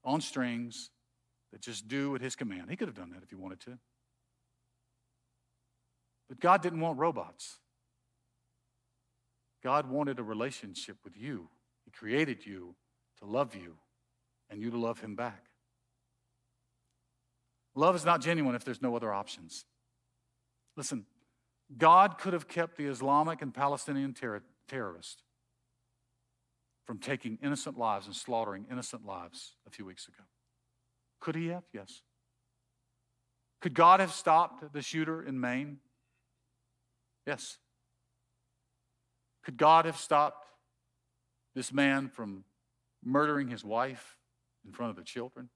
on 0.03 0.21
strings 0.21 0.89
that 1.51 1.61
just 1.61 1.87
do 1.87 2.15
at 2.15 2.21
his 2.21 2.35
command. 2.35 2.69
He 2.69 2.75
could 2.75 2.87
have 2.87 2.95
done 2.95 3.11
that 3.11 3.23
if 3.23 3.29
he 3.29 3.35
wanted 3.35 3.59
to. 3.61 3.77
But 6.29 6.39
God 6.39 6.61
didn't 6.61 6.79
want 6.79 6.99
robots. 6.99 7.59
God 9.67 9.89
wanted 9.89 10.17
a 10.17 10.23
relationship 10.23 10.95
with 11.03 11.17
you. 11.17 11.49
He 11.83 11.91
created 11.91 12.45
you 12.45 12.73
to 13.19 13.25
love 13.25 13.53
you 13.53 13.73
and 14.49 14.61
you 14.61 14.71
to 14.71 14.77
love 14.77 15.01
him 15.01 15.13
back. 15.13 15.43
Love 17.75 17.93
is 17.93 18.05
not 18.05 18.21
genuine 18.21 18.55
if 18.55 18.63
there's 18.63 18.81
no 18.81 18.95
other 18.95 19.11
options. 19.11 19.65
Listen, 20.77 21.05
God 21.77 22.17
could 22.17 22.31
have 22.31 22.47
kept 22.47 22.77
the 22.77 22.85
Islamic 22.85 23.41
and 23.41 23.53
Palestinian 23.53 24.13
ter- 24.13 24.41
terrorists 24.69 25.21
from 26.85 26.97
taking 26.97 27.37
innocent 27.43 27.77
lives 27.77 28.05
and 28.05 28.15
slaughtering 28.15 28.67
innocent 28.71 29.05
lives 29.05 29.55
a 29.67 29.69
few 29.69 29.83
weeks 29.83 30.07
ago. 30.07 30.23
Could 31.19 31.35
he 31.35 31.47
have? 31.47 31.63
Yes. 31.73 32.03
Could 33.59 33.73
God 33.73 33.99
have 33.99 34.13
stopped 34.13 34.71
the 34.71 34.81
shooter 34.81 35.21
in 35.21 35.41
Maine? 35.41 35.79
Yes. 37.25 37.57
Could 39.47 39.55
God 39.55 39.85
have 39.85 39.95
stopped 39.95 40.45
this 41.55 41.71
man 41.71 42.09
from 42.09 42.43
murdering 43.01 43.47
his 43.47 43.63
wife 43.63 44.17
in 44.65 44.73
front 44.73 44.89
of 44.89 44.97
the 44.97 45.03
children? 45.03 45.47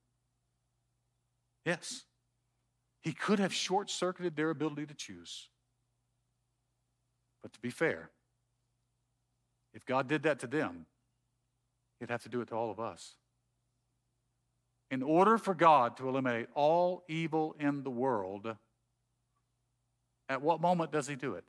Yes. 1.66 2.06
He 3.02 3.12
could 3.12 3.40
have 3.40 3.54
short 3.54 3.90
circuited 3.90 4.38
their 4.38 4.50
ability 4.50 4.86
to 4.86 4.94
choose. 4.94 5.50
But 7.44 7.52
to 7.52 7.60
be 7.60 7.70
fair, 7.70 8.12
if 9.74 9.86
God 9.86 10.08
did 10.08 10.24
that 10.24 10.40
to 10.40 10.48
them, 10.48 10.86
He'd 12.00 12.10
have 12.10 12.24
to 12.24 12.30
do 12.30 12.40
it 12.40 12.48
to 12.48 12.56
all 12.56 12.72
of 12.72 12.80
us. 12.80 13.16
In 14.90 15.04
order 15.04 15.38
for 15.38 15.54
God 15.54 15.98
to 15.98 16.08
eliminate 16.08 16.48
all 16.54 17.04
evil 17.10 17.58
in 17.60 17.84
the 17.84 17.92
world, 17.92 18.56
at 20.30 20.42
what 20.42 20.62
moment 20.62 20.94
does 20.94 21.10
He 21.10 21.16
do 21.18 21.34
it? 21.34 21.44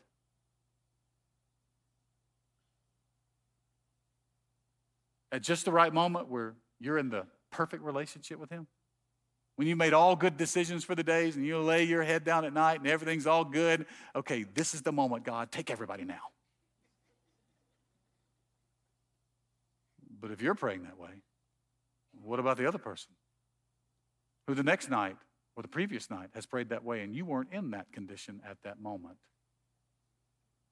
At 5.32 5.42
just 5.42 5.64
the 5.64 5.72
right 5.72 5.92
moment 5.92 6.28
where 6.28 6.54
you're 6.78 6.98
in 6.98 7.08
the 7.08 7.26
perfect 7.50 7.82
relationship 7.82 8.38
with 8.38 8.50
Him? 8.50 8.66
When 9.56 9.66
you 9.66 9.76
made 9.76 9.92
all 9.92 10.14
good 10.14 10.36
decisions 10.36 10.84
for 10.84 10.94
the 10.94 11.02
days 11.02 11.36
and 11.36 11.44
you 11.44 11.58
lay 11.58 11.84
your 11.84 12.02
head 12.02 12.24
down 12.24 12.44
at 12.44 12.52
night 12.52 12.80
and 12.80 12.88
everything's 12.88 13.26
all 13.26 13.44
good, 13.44 13.86
okay, 14.14 14.44
this 14.54 14.74
is 14.74 14.82
the 14.82 14.92
moment, 14.92 15.24
God, 15.24 15.50
take 15.50 15.70
everybody 15.70 16.04
now. 16.04 16.20
But 20.20 20.30
if 20.30 20.40
you're 20.40 20.54
praying 20.54 20.84
that 20.84 20.98
way, 20.98 21.10
what 22.22 22.38
about 22.38 22.56
the 22.56 22.66
other 22.66 22.78
person 22.78 23.10
who 24.46 24.54
the 24.54 24.62
next 24.62 24.88
night 24.88 25.16
or 25.56 25.62
the 25.62 25.68
previous 25.68 26.10
night 26.10 26.30
has 26.34 26.46
prayed 26.46 26.68
that 26.70 26.84
way 26.84 27.02
and 27.02 27.14
you 27.14 27.24
weren't 27.24 27.52
in 27.52 27.72
that 27.72 27.92
condition 27.92 28.40
at 28.48 28.58
that 28.64 28.80
moment? 28.80 29.16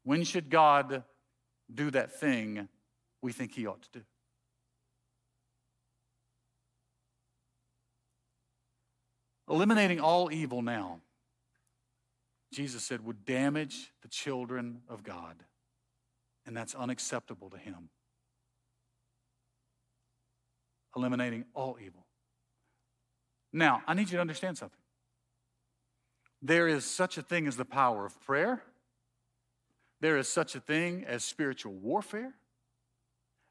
When 0.04 0.24
should 0.24 0.48
God 0.48 1.02
do 1.72 1.90
that 1.90 2.18
thing 2.18 2.68
we 3.22 3.32
think 3.32 3.52
He 3.52 3.66
ought 3.66 3.82
to 3.82 3.98
do? 3.98 4.04
Eliminating 9.50 10.00
all 10.00 10.32
evil 10.32 10.62
now, 10.62 11.00
Jesus 12.52 12.84
said, 12.84 13.04
would 13.04 13.24
damage 13.24 13.92
the 14.02 14.08
children 14.08 14.82
of 14.88 15.02
God. 15.02 15.42
And 16.46 16.56
that's 16.56 16.74
unacceptable 16.74 17.50
to 17.50 17.58
him. 17.58 17.90
Eliminating 20.96 21.44
all 21.52 21.76
evil. 21.84 22.06
Now, 23.52 23.82
I 23.86 23.94
need 23.94 24.10
you 24.10 24.16
to 24.16 24.20
understand 24.20 24.56
something. 24.56 24.78
There 26.40 26.68
is 26.68 26.84
such 26.84 27.18
a 27.18 27.22
thing 27.22 27.46
as 27.46 27.56
the 27.56 27.64
power 27.64 28.06
of 28.06 28.20
prayer. 28.20 28.62
There 30.00 30.16
is 30.16 30.28
such 30.28 30.54
a 30.54 30.60
thing 30.60 31.04
as 31.04 31.24
spiritual 31.24 31.72
warfare. 31.74 32.34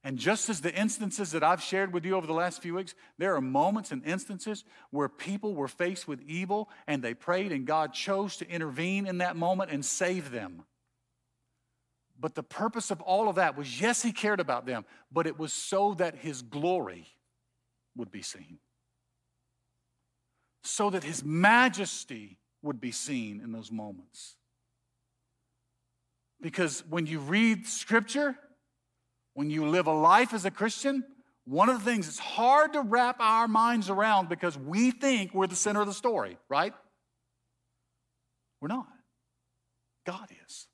And 0.04 0.18
just 0.18 0.50
as 0.50 0.62
the 0.62 0.74
instances 0.74 1.32
that 1.32 1.44
I've 1.44 1.62
shared 1.62 1.94
with 1.94 2.06
you 2.06 2.16
over 2.16 2.26
the 2.26 2.34
last 2.34 2.62
few 2.62 2.76
weeks, 2.76 2.96
there 3.18 3.36
are 3.36 3.42
moments 3.42 3.92
and 3.92 4.04
instances 4.06 4.64
where 4.92 5.10
people 5.10 5.54
were 5.54 5.68
faced 5.68 6.08
with 6.08 6.22
evil 6.22 6.70
and 6.88 7.04
they 7.04 7.14
prayed, 7.14 7.52
and 7.52 7.68
God 7.68 7.94
chose 7.94 8.38
to 8.38 8.50
intervene 8.50 9.06
in 9.06 9.18
that 9.18 9.36
moment 9.36 9.72
and 9.72 9.84
save 9.84 10.32
them. 10.32 10.64
But 12.18 12.36
the 12.36 12.44
purpose 12.44 12.92
of 12.92 13.02
all 13.02 13.28
of 13.28 13.36
that 13.36 13.58
was 13.58 13.82
yes, 13.82 14.02
He 14.02 14.12
cared 14.12 14.40
about 14.40 14.66
them, 14.66 14.86
but 15.12 15.28
it 15.28 15.38
was 15.38 15.52
so 15.52 15.94
that 15.96 16.16
His 16.16 16.42
glory 16.42 17.08
would 17.96 18.12
be 18.12 18.22
seen, 18.22 18.60
so 20.64 20.90
that 20.90 21.04
His 21.04 21.24
majesty 21.24 22.38
would 22.62 22.80
be 22.80 22.92
seen 22.92 23.42
in 23.42 23.52
those 23.52 23.72
moments. 23.72 24.36
Because 26.42 26.84
when 26.90 27.06
you 27.06 27.20
read 27.20 27.68
Scripture, 27.68 28.38
when 29.39 29.49
you 29.49 29.65
live 29.65 29.88
a 29.88 29.93
life 29.93 30.34
as 30.34 30.43
a 30.43 30.52
Christian, 30.52 31.02
one 31.45 31.69
of 31.69 31.80
the 31.80 31.89
things 31.89 32.10
it's 32.10 32.19
hard 32.19 32.73
to 32.73 32.82
wrap 32.82 33.15
our 33.21 33.47
minds 33.47 33.89
around 33.89 34.28
because 34.28 34.58
we 34.58 34.91
think 34.91 35.34
we're 35.34 35.47
the 35.47 35.56
center 35.56 35.80
of 35.80 35.88
the 35.88 35.93
story, 35.93 36.38
right? 36.49 36.73
We're 38.60 38.67
not. 38.67 38.88
God 40.06 40.28
is. 40.45 40.67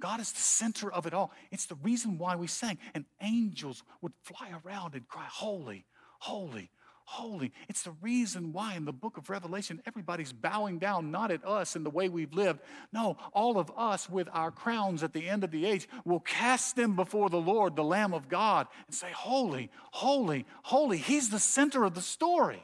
God 0.00 0.20
is 0.20 0.32
the 0.32 0.40
center 0.40 0.90
of 0.90 1.04
it 1.04 1.12
all. 1.12 1.30
It's 1.50 1.66
the 1.66 1.74
reason 1.74 2.16
why 2.16 2.34
we 2.36 2.46
sang, 2.46 2.78
and 2.94 3.04
angels 3.20 3.82
would 4.00 4.14
fly 4.22 4.50
around 4.64 4.94
and 4.94 5.06
cry, 5.06 5.26
Holy, 5.28 5.84
holy, 6.20 6.70
holy. 7.08 7.52
It's 7.70 7.84
the 7.84 7.94
reason 8.02 8.52
why 8.52 8.74
in 8.74 8.84
the 8.84 8.92
book 8.92 9.16
of 9.16 9.30
Revelation, 9.30 9.80
everybody's 9.86 10.30
bowing 10.30 10.78
down, 10.78 11.10
not 11.10 11.30
at 11.30 11.42
us 11.42 11.74
and 11.74 11.84
the 11.84 11.90
way 11.90 12.10
we've 12.10 12.34
lived. 12.34 12.60
No, 12.92 13.16
all 13.32 13.58
of 13.58 13.72
us 13.78 14.10
with 14.10 14.28
our 14.30 14.50
crowns 14.50 15.02
at 15.02 15.14
the 15.14 15.26
end 15.26 15.42
of 15.42 15.50
the 15.50 15.64
age 15.64 15.88
will 16.04 16.20
cast 16.20 16.76
them 16.76 16.96
before 16.96 17.30
the 17.30 17.40
Lord, 17.40 17.76
the 17.76 17.82
Lamb 17.82 18.12
of 18.12 18.28
God, 18.28 18.66
and 18.86 18.94
say, 18.94 19.10
Holy, 19.10 19.70
holy, 19.90 20.44
holy. 20.62 20.98
He's 20.98 21.30
the 21.30 21.38
center 21.38 21.82
of 21.82 21.94
the 21.94 22.02
story. 22.02 22.62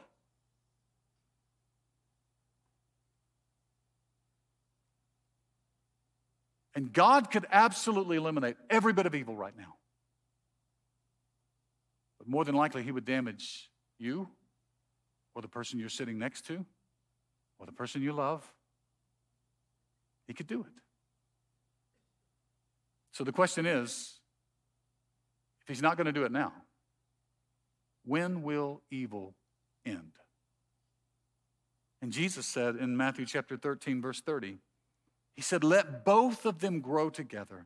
And 6.75 6.93
God 6.93 7.31
could 7.31 7.47
absolutely 7.51 8.17
eliminate 8.17 8.57
every 8.69 8.93
bit 8.93 9.07
of 9.07 9.15
evil 9.15 9.35
right 9.35 9.57
now. 9.57 9.77
But 12.19 12.27
more 12.27 12.45
than 12.45 12.53
likely, 12.53 12.83
He 12.83 12.91
would 12.91 13.05
damage 13.05 13.71
you 13.97 14.29
or 15.33 15.41
the 15.41 15.47
person 15.47 15.79
you're 15.79 15.89
sitting 15.89 16.17
next 16.17 16.45
to 16.47 16.65
or 17.59 17.65
the 17.65 17.71
person 17.71 18.01
you 18.01 18.13
love, 18.13 18.43
he 20.27 20.33
could 20.33 20.47
do 20.47 20.61
it. 20.61 20.81
So 23.11 23.23
the 23.23 23.31
question 23.31 23.65
is 23.65 24.19
if 25.61 25.67
he's 25.67 25.81
not 25.81 25.97
going 25.97 26.05
to 26.05 26.11
do 26.11 26.25
it 26.25 26.31
now, 26.31 26.53
when 28.05 28.43
will 28.43 28.81
evil 28.91 29.35
end? 29.85 30.11
And 32.01 32.11
Jesus 32.11 32.45
said 32.45 32.75
in 32.75 32.95
Matthew 32.95 33.25
chapter 33.25 33.57
13, 33.57 34.01
verse 34.01 34.21
30, 34.21 34.59
He 35.33 35.41
said, 35.41 35.63
Let 35.63 36.05
both 36.05 36.45
of 36.45 36.59
them 36.59 36.81
grow 36.81 37.09
together 37.09 37.65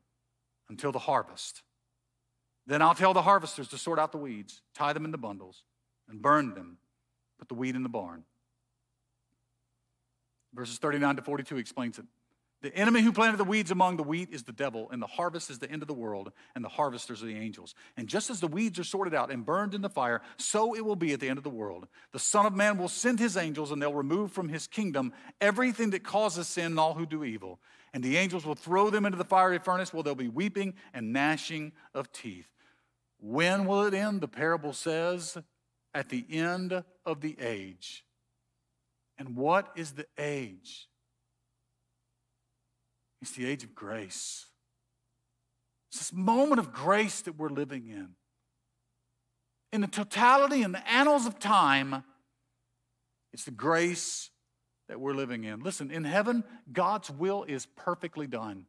until 0.70 0.92
the 0.92 1.00
harvest. 1.00 1.64
Then 2.66 2.82
I'll 2.82 2.96
tell 2.96 3.14
the 3.14 3.24
harvesters 3.24 3.68
to 3.70 3.78
sort 3.78 4.00
out 4.00 4.12
the 4.12 4.18
weeds, 4.18 4.62
tie 4.76 4.94
them 4.94 5.04
into 5.04 5.18
bundles, 5.18 5.64
and 6.10 6.22
burned 6.22 6.56
them, 6.56 6.78
put 7.38 7.48
the 7.48 7.56
wheat 7.56 7.76
in 7.76 7.84
the 7.84 7.90
barn. 7.90 8.24
Verses 10.54 10.78
39 10.78 11.18
to 11.18 11.22
42 11.22 11.58
explains 11.58 12.00
it. 12.00 12.06
The 12.62 12.76
enemy 12.76 13.02
who 13.02 13.14
planted 13.14 13.38
the 13.38 13.46
weeds 13.46 13.72
among 13.72 13.96
the 13.96 14.04
wheat 14.04 14.30
is 14.32 14.44
the 14.44 14.52
devil, 14.52 14.90
and 14.92 15.02
the 15.02 15.08
harvest 15.08 15.50
is 15.50 15.60
the 15.60 15.72
end 15.72 15.82
of 15.82 15.88
the 15.88 15.94
world, 15.94 16.34
and 16.56 16.66
the 16.66 16.70
harvesters 16.70 17.24
are 17.24 17.26
the 17.26 17.38
angels. 17.38 17.74
And 17.96 18.06
just 18.06 18.30
as 18.30 18.42
the 18.42 18.48
weeds 18.48 18.78
are 18.80 18.84
sorted 18.84 19.16
out 19.16 19.32
and 19.32 19.46
burned 19.46 19.74
in 19.74 19.82
the 19.82 19.90
fire, 19.90 20.22
so 20.38 20.76
it 20.76 20.84
will 20.84 20.98
be 20.98 21.14
at 21.14 21.22
the 21.22 21.30
end 21.30 21.38
of 21.38 21.46
the 21.46 21.50
world. 21.50 21.88
The 22.12 22.20
Son 22.20 22.46
of 22.46 22.54
Man 22.54 22.78
will 22.78 22.90
send 22.90 23.18
his 23.18 23.38
angels, 23.38 23.72
and 23.72 23.82
they'll 23.82 23.94
remove 23.94 24.34
from 24.34 24.50
his 24.50 24.68
kingdom 24.68 25.14
everything 25.40 25.92
that 25.92 26.04
causes 26.04 26.50
sin 26.50 26.66
and 26.66 26.80
all 26.80 26.96
who 26.96 27.06
do 27.06 27.24
evil. 27.24 27.60
And 27.94 28.04
the 28.04 28.18
angels 28.18 28.46
will 28.46 28.56
throw 28.56 28.90
them 28.90 29.06
into 29.06 29.18
the 29.18 29.24
fiery 29.24 29.60
furnace 29.60 29.94
where 29.94 30.04
there'll 30.04 30.16
be 30.16 30.28
weeping 30.28 30.74
and 30.94 31.14
gnashing 31.14 31.72
of 31.94 32.12
teeth. 32.12 32.50
When 33.22 33.68
will 33.68 33.86
it 33.86 33.94
end? 33.94 34.20
The 34.20 34.28
parable 34.28 34.74
says, 34.74 35.38
at 35.94 36.10
the 36.10 36.26
end 36.30 36.84
of 37.06 37.22
the 37.22 37.36
age. 37.40 38.04
And 39.18 39.36
what 39.36 39.72
is 39.76 39.92
the 39.92 40.06
age? 40.18 40.88
It's 43.22 43.32
the 43.32 43.46
age 43.46 43.64
of 43.64 43.76
grace. 43.76 44.46
It's 45.92 46.00
this 46.00 46.14
moment 46.14 46.60
of 46.60 46.72
grace 46.72 47.22
that 47.22 47.38
we're 47.38 47.50
living 47.50 47.88
in. 47.88 48.10
In 49.72 49.82
the 49.82 49.88
totality 49.88 50.62
and 50.62 50.74
the 50.74 50.88
annals 50.90 51.26
of 51.26 51.40
time, 51.40 52.04
it's 53.34 53.46
the 53.46 53.52
grace 53.52 54.30
that 54.88 55.00
we're 55.00 55.14
living 55.14 55.44
in. 55.44 55.62
Listen, 55.62 55.92
in 55.92 56.04
heaven, 56.04 56.44
God's 56.72 57.12
will 57.12 57.44
is 57.44 57.66
perfectly 57.76 58.26
done. 58.26 58.66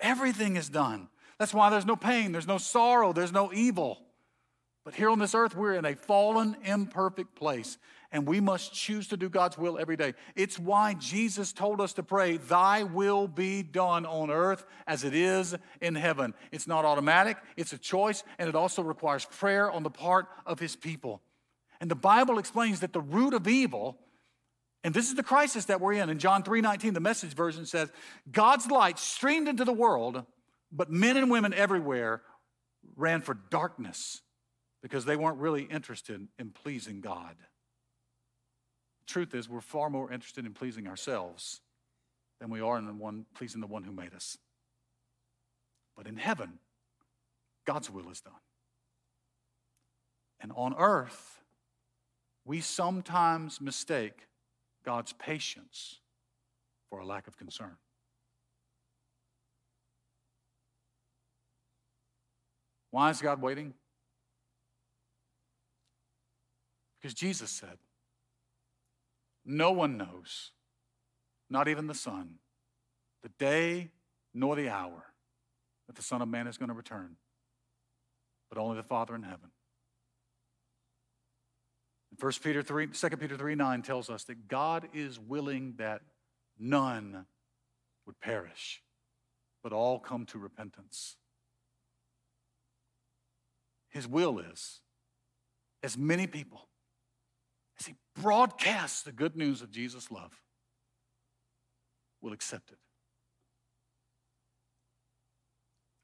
Everything 0.00 0.56
is 0.56 0.68
done. 0.68 1.08
That's 1.38 1.54
why 1.54 1.70
there's 1.70 1.86
no 1.86 1.96
pain, 1.96 2.32
there's 2.32 2.46
no 2.46 2.58
sorrow, 2.58 3.12
there's 3.12 3.32
no 3.32 3.52
evil. 3.52 4.00
But 4.84 4.94
here 4.94 5.10
on 5.10 5.20
this 5.20 5.34
earth, 5.34 5.54
we're 5.54 5.74
in 5.74 5.84
a 5.84 5.94
fallen, 5.94 6.56
imperfect 6.64 7.36
place, 7.36 7.78
and 8.10 8.26
we 8.26 8.40
must 8.40 8.74
choose 8.74 9.06
to 9.08 9.16
do 9.16 9.28
God's 9.28 9.56
will 9.56 9.78
every 9.78 9.96
day. 9.96 10.14
It's 10.34 10.58
why 10.58 10.94
Jesus 10.94 11.52
told 11.52 11.80
us 11.80 11.92
to 11.94 12.02
pray, 12.02 12.36
Thy 12.36 12.82
will 12.82 13.28
be 13.28 13.62
done 13.62 14.04
on 14.04 14.30
earth 14.30 14.66
as 14.86 15.04
it 15.04 15.14
is 15.14 15.54
in 15.80 15.94
heaven. 15.94 16.34
It's 16.50 16.66
not 16.66 16.84
automatic, 16.84 17.36
it's 17.56 17.72
a 17.72 17.78
choice, 17.78 18.24
and 18.38 18.48
it 18.48 18.56
also 18.56 18.82
requires 18.82 19.24
prayer 19.24 19.70
on 19.70 19.84
the 19.84 19.90
part 19.90 20.26
of 20.44 20.58
His 20.58 20.74
people. 20.74 21.22
And 21.80 21.88
the 21.90 21.96
Bible 21.96 22.38
explains 22.38 22.80
that 22.80 22.92
the 22.92 23.00
root 23.00 23.34
of 23.34 23.46
evil, 23.46 23.98
and 24.82 24.92
this 24.92 25.08
is 25.08 25.14
the 25.14 25.22
crisis 25.22 25.66
that 25.66 25.80
we're 25.80 25.92
in. 25.92 26.10
In 26.10 26.18
John 26.18 26.42
3 26.42 26.60
19, 26.60 26.92
the 26.92 27.00
message 27.00 27.34
version 27.34 27.66
says, 27.66 27.88
God's 28.32 28.68
light 28.68 28.98
streamed 28.98 29.46
into 29.46 29.64
the 29.64 29.72
world, 29.72 30.24
but 30.72 30.90
men 30.90 31.16
and 31.16 31.30
women 31.30 31.54
everywhere 31.54 32.22
ran 32.96 33.20
for 33.20 33.34
darkness 33.34 34.22
because 34.82 35.04
they 35.04 35.16
weren't 35.16 35.38
really 35.38 35.62
interested 35.62 36.26
in 36.38 36.50
pleasing 36.50 37.00
God. 37.00 37.36
The 39.00 39.12
truth 39.12 39.34
is, 39.34 39.48
we're 39.48 39.60
far 39.60 39.88
more 39.88 40.12
interested 40.12 40.44
in 40.44 40.52
pleasing 40.52 40.88
ourselves 40.88 41.60
than 42.40 42.50
we 42.50 42.60
are 42.60 42.76
in 42.76 42.86
the 42.86 42.92
one, 42.92 43.26
pleasing 43.34 43.60
the 43.60 43.66
one 43.66 43.84
who 43.84 43.92
made 43.92 44.12
us. 44.12 44.36
But 45.96 46.06
in 46.06 46.16
heaven, 46.16 46.58
God's 47.64 47.90
will 47.90 48.10
is 48.10 48.20
done. 48.20 48.34
And 50.40 50.52
on 50.56 50.74
earth, 50.76 51.42
we 52.44 52.60
sometimes 52.60 53.60
mistake 53.60 54.26
God's 54.84 55.12
patience 55.12 56.00
for 56.90 56.98
a 56.98 57.06
lack 57.06 57.28
of 57.28 57.36
concern. 57.36 57.76
Why 62.90 63.10
is 63.10 63.22
God 63.22 63.40
waiting? 63.40 63.74
Because 67.02 67.14
Jesus 67.14 67.50
said, 67.50 67.78
No 69.44 69.72
one 69.72 69.96
knows, 69.96 70.52
not 71.50 71.66
even 71.66 71.88
the 71.88 71.94
Son, 71.94 72.36
the 73.24 73.28
day 73.40 73.90
nor 74.32 74.54
the 74.54 74.68
hour 74.68 75.06
that 75.88 75.96
the 75.96 76.02
Son 76.02 76.22
of 76.22 76.28
Man 76.28 76.46
is 76.46 76.56
going 76.56 76.68
to 76.68 76.74
return, 76.74 77.16
but 78.48 78.56
only 78.56 78.76
the 78.76 78.84
Father 78.84 79.16
in 79.16 79.24
heaven. 79.24 79.50
1 82.20 82.32
Peter 82.42 82.62
3, 82.62 82.86
2 82.88 83.08
Peter 83.16 83.36
3 83.36 83.54
9 83.56 83.82
tells 83.82 84.08
us 84.08 84.22
that 84.24 84.46
God 84.46 84.88
is 84.94 85.18
willing 85.18 85.74
that 85.78 86.02
none 86.56 87.26
would 88.06 88.20
perish, 88.20 88.80
but 89.62 89.72
all 89.72 89.98
come 89.98 90.24
to 90.26 90.38
repentance. 90.38 91.16
His 93.88 94.06
will 94.06 94.38
is 94.38 94.80
as 95.82 95.98
many 95.98 96.26
people 96.26 96.68
broadcasts 98.20 99.02
the 99.02 99.12
good 99.12 99.36
news 99.36 99.62
of 99.62 99.70
Jesus' 99.70 100.10
love, 100.10 100.32
will 102.20 102.32
accept 102.32 102.70
it. 102.70 102.78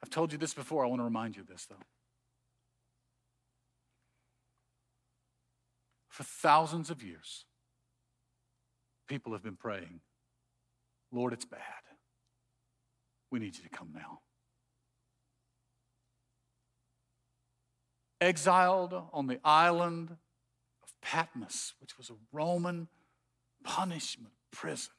I've 0.03 0.11
told 0.11 0.33
you 0.33 0.39
this 0.39 0.55
before. 0.55 0.85
I 0.85 0.89
want 0.89 1.01
to 1.01 1.05
remind 1.05 1.37
you 1.37 1.43
of 1.43 1.49
this, 1.49 1.67
though. 1.67 1.77
For 6.09 6.25
thousands 6.25 6.91
of 6.91 7.03
years, 7.03 7.45
people 9.09 9.33
have 9.33 9.43
been 9.43 9.57
praying, 9.57 10.01
Lord, 11.13 11.33
it's 11.33 11.45
bad. 11.45 11.61
We 13.31 13.39
need 13.39 13.57
you 13.57 13.63
to 13.63 13.69
come 13.69 13.91
now. 13.95 14.21
Exiled 18.21 18.95
on 19.13 19.27
the 19.27 19.39
island 19.45 20.17
Patmos, 21.03 21.75
which 21.81 21.97
was 21.97 22.11
a 22.11 22.15
Roman 22.33 22.89
punishment 23.65 24.35
prison. 24.51 24.93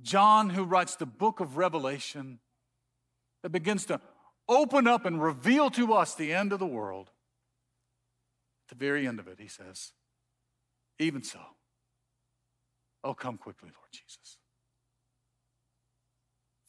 John, 0.00 0.50
who 0.50 0.64
writes 0.64 0.96
the 0.96 1.06
book 1.06 1.40
of 1.40 1.56
Revelation, 1.56 2.38
that 3.42 3.50
begins 3.50 3.84
to 3.86 4.00
open 4.48 4.86
up 4.86 5.04
and 5.04 5.22
reveal 5.22 5.70
to 5.70 5.92
us 5.92 6.14
the 6.14 6.32
end 6.32 6.52
of 6.52 6.58
the 6.58 6.66
world. 6.66 7.10
At 8.64 8.78
the 8.78 8.84
very 8.84 9.06
end 9.06 9.18
of 9.18 9.28
it, 9.28 9.38
he 9.38 9.48
says, 9.48 9.92
Even 10.98 11.22
so, 11.22 11.40
oh, 13.04 13.14
come 13.14 13.36
quickly, 13.36 13.70
Lord 13.74 13.88
Jesus. 13.92 14.38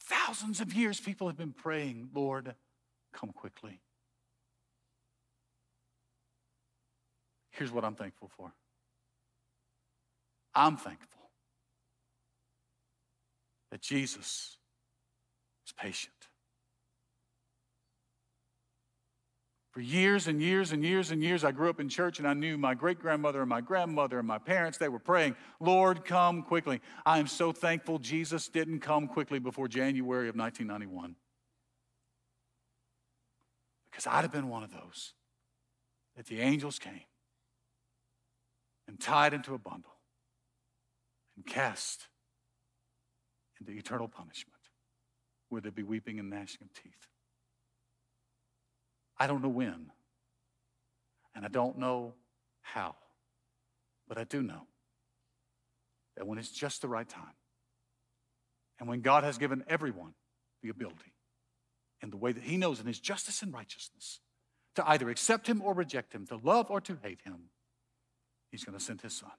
Thousands 0.00 0.60
of 0.60 0.74
years 0.74 1.00
people 1.00 1.28
have 1.28 1.36
been 1.36 1.52
praying, 1.52 2.10
Lord, 2.14 2.54
come 3.12 3.30
quickly. 3.30 3.80
Here's 7.54 7.70
what 7.70 7.84
I'm 7.84 7.94
thankful 7.94 8.30
for 8.36 8.52
I'm 10.54 10.76
thankful 10.76 11.08
that 13.70 13.80
Jesus 13.80 14.58
is 15.66 15.72
patient. 15.72 16.12
For 19.72 19.80
years 19.80 20.28
and 20.28 20.40
years 20.40 20.70
and 20.70 20.84
years 20.84 21.10
and 21.10 21.20
years, 21.20 21.42
I 21.42 21.50
grew 21.50 21.68
up 21.68 21.80
in 21.80 21.88
church 21.88 22.20
and 22.20 22.28
I 22.28 22.34
knew 22.34 22.56
my 22.56 22.74
great 22.74 23.00
grandmother 23.00 23.40
and 23.40 23.48
my 23.48 23.60
grandmother 23.60 24.20
and 24.20 24.28
my 24.28 24.38
parents, 24.38 24.78
they 24.78 24.88
were 24.88 25.00
praying, 25.00 25.34
Lord, 25.58 26.04
come 26.04 26.42
quickly. 26.42 26.80
I 27.04 27.18
am 27.18 27.26
so 27.26 27.50
thankful 27.50 27.98
Jesus 27.98 28.46
didn't 28.46 28.80
come 28.80 29.08
quickly 29.08 29.40
before 29.40 29.66
January 29.66 30.28
of 30.28 30.36
1991. 30.36 31.16
Because 33.90 34.06
I'd 34.06 34.22
have 34.22 34.32
been 34.32 34.48
one 34.48 34.62
of 34.62 34.72
those 34.72 35.14
that 36.16 36.26
the 36.26 36.40
angels 36.40 36.78
came 36.78 37.02
and 38.86 39.00
tied 39.00 39.34
into 39.34 39.54
a 39.54 39.58
bundle 39.58 39.94
and 41.36 41.46
cast 41.46 42.08
into 43.60 43.72
eternal 43.72 44.08
punishment 44.08 44.58
where 45.48 45.60
there 45.60 45.72
be 45.72 45.82
weeping 45.82 46.18
and 46.18 46.30
gnashing 46.30 46.62
of 46.62 46.72
teeth. 46.74 47.06
I 49.18 49.26
don't 49.26 49.42
know 49.42 49.48
when, 49.48 49.90
and 51.34 51.44
I 51.44 51.48
don't 51.48 51.78
know 51.78 52.14
how, 52.62 52.96
but 54.08 54.18
I 54.18 54.24
do 54.24 54.42
know 54.42 54.66
that 56.16 56.26
when 56.26 56.38
it's 56.38 56.50
just 56.50 56.82
the 56.82 56.88
right 56.88 57.08
time, 57.08 57.34
and 58.80 58.88
when 58.88 59.00
God 59.00 59.22
has 59.24 59.38
given 59.38 59.64
everyone 59.68 60.14
the 60.62 60.70
ability, 60.70 61.12
in 62.02 62.10
the 62.10 62.16
way 62.16 62.32
that 62.32 62.42
He 62.42 62.56
knows 62.56 62.80
in 62.80 62.86
His 62.86 62.98
justice 62.98 63.42
and 63.42 63.52
righteousness, 63.52 64.20
to 64.74 64.88
either 64.88 65.08
accept 65.08 65.46
Him 65.46 65.62
or 65.62 65.74
reject 65.74 66.12
Him, 66.12 66.26
to 66.26 66.36
love 66.36 66.70
or 66.70 66.80
to 66.82 66.98
hate 67.02 67.20
Him, 67.24 67.50
He's 68.54 68.62
going 68.62 68.78
to 68.78 68.84
send 68.84 69.00
his 69.00 69.12
son. 69.12 69.32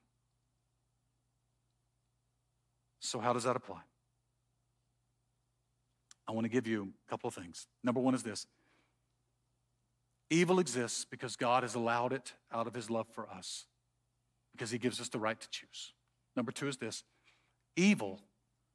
So, 3.00 3.18
how 3.18 3.32
does 3.32 3.44
that 3.44 3.56
apply? 3.56 3.80
I 6.28 6.32
want 6.32 6.44
to 6.44 6.50
give 6.50 6.66
you 6.66 6.92
a 7.06 7.10
couple 7.10 7.26
of 7.28 7.32
things. 7.32 7.66
Number 7.82 7.98
one 7.98 8.14
is 8.14 8.22
this 8.22 8.46
evil 10.28 10.58
exists 10.58 11.06
because 11.06 11.34
God 11.34 11.62
has 11.62 11.74
allowed 11.74 12.12
it 12.12 12.34
out 12.52 12.66
of 12.66 12.74
his 12.74 12.90
love 12.90 13.06
for 13.10 13.26
us, 13.30 13.64
because 14.52 14.70
he 14.70 14.76
gives 14.76 15.00
us 15.00 15.08
the 15.08 15.18
right 15.18 15.40
to 15.40 15.48
choose. 15.48 15.94
Number 16.36 16.52
two 16.52 16.68
is 16.68 16.76
this 16.76 17.02
evil 17.74 18.20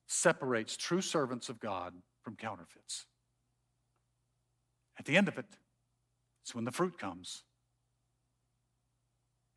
separates 0.08 0.76
true 0.76 1.02
servants 1.02 1.50
of 1.50 1.60
God 1.60 1.94
from 2.24 2.36
counterfeits. 2.36 3.06
At 4.98 5.06
the 5.06 5.18
end 5.18 5.28
of 5.28 5.38
it, 5.38 5.46
it's 6.42 6.56
when 6.56 6.66
the 6.66 6.72
fruit 6.72 6.98
comes 6.98 7.44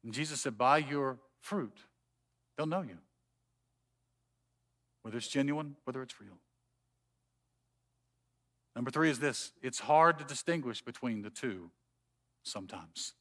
and 0.05 0.13
Jesus 0.13 0.43
said, 0.43 0.59
By 0.59 0.79
your 0.79 1.19
fruit, 1.41 1.79
they'll 2.57 2.67
know 2.67 2.83
you. 2.83 2.99
whether 5.03 5.17
it's 5.17 5.29
genuine, 5.29 5.77
whether 5.85 6.03
it's 6.03 6.21
real. 6.21 6.39
Number 8.75 8.91
three 8.91 9.11
is 9.11 9.19
this 9.19 9.53
it's 9.63 9.81
hard 9.81 10.19
to 10.19 10.25
distinguish 10.25 10.83
between 10.83 11.23
the 11.23 11.31
two 11.31 11.71
sometimes. 12.43 13.15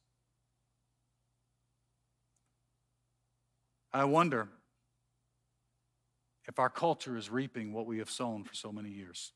I 3.92 4.04
wonder 4.04 4.48
if 6.48 6.58
our 6.58 6.68
culture 6.68 7.16
is 7.16 7.30
reaping 7.30 7.72
what 7.72 7.86
we 7.86 7.98
have 7.98 8.10
sown 8.10 8.42
for 8.44 8.54
so 8.54 8.72
many 8.72 8.90
years. 8.90 9.32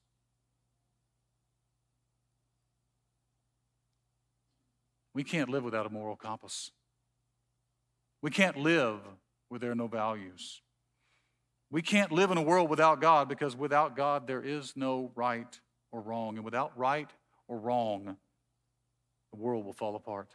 We 5.14 5.24
can't 5.24 5.48
live 5.48 5.64
without 5.64 5.87
a 5.87 5.90
moral 5.90 6.16
compass. 6.16 6.70
We 8.22 8.31
can't 8.31 8.57
live 8.57 9.00
where 9.48 9.61
there 9.61 9.70
are 9.70 9.76
no 9.76 9.87
values. 9.87 10.61
We 11.70 11.83
can't 11.83 12.11
live 12.11 12.31
in 12.31 12.38
a 12.38 12.42
world 12.42 12.70
without 12.70 13.00
God 13.00 13.28
because 13.28 13.54
without 13.54 13.96
God 13.96 14.26
there 14.26 14.42
is 14.42 14.72
no 14.74 15.12
right 15.14 15.61
or 15.92 16.00
wrong. 16.00 16.37
And 16.37 16.44
without 16.44 16.76
right 16.76 17.11
or 17.46 17.59
wrong, 17.59 18.16
the 19.33 19.38
world 19.38 19.64
will 19.64 19.72
fall 19.72 19.94
apart. 19.94 20.35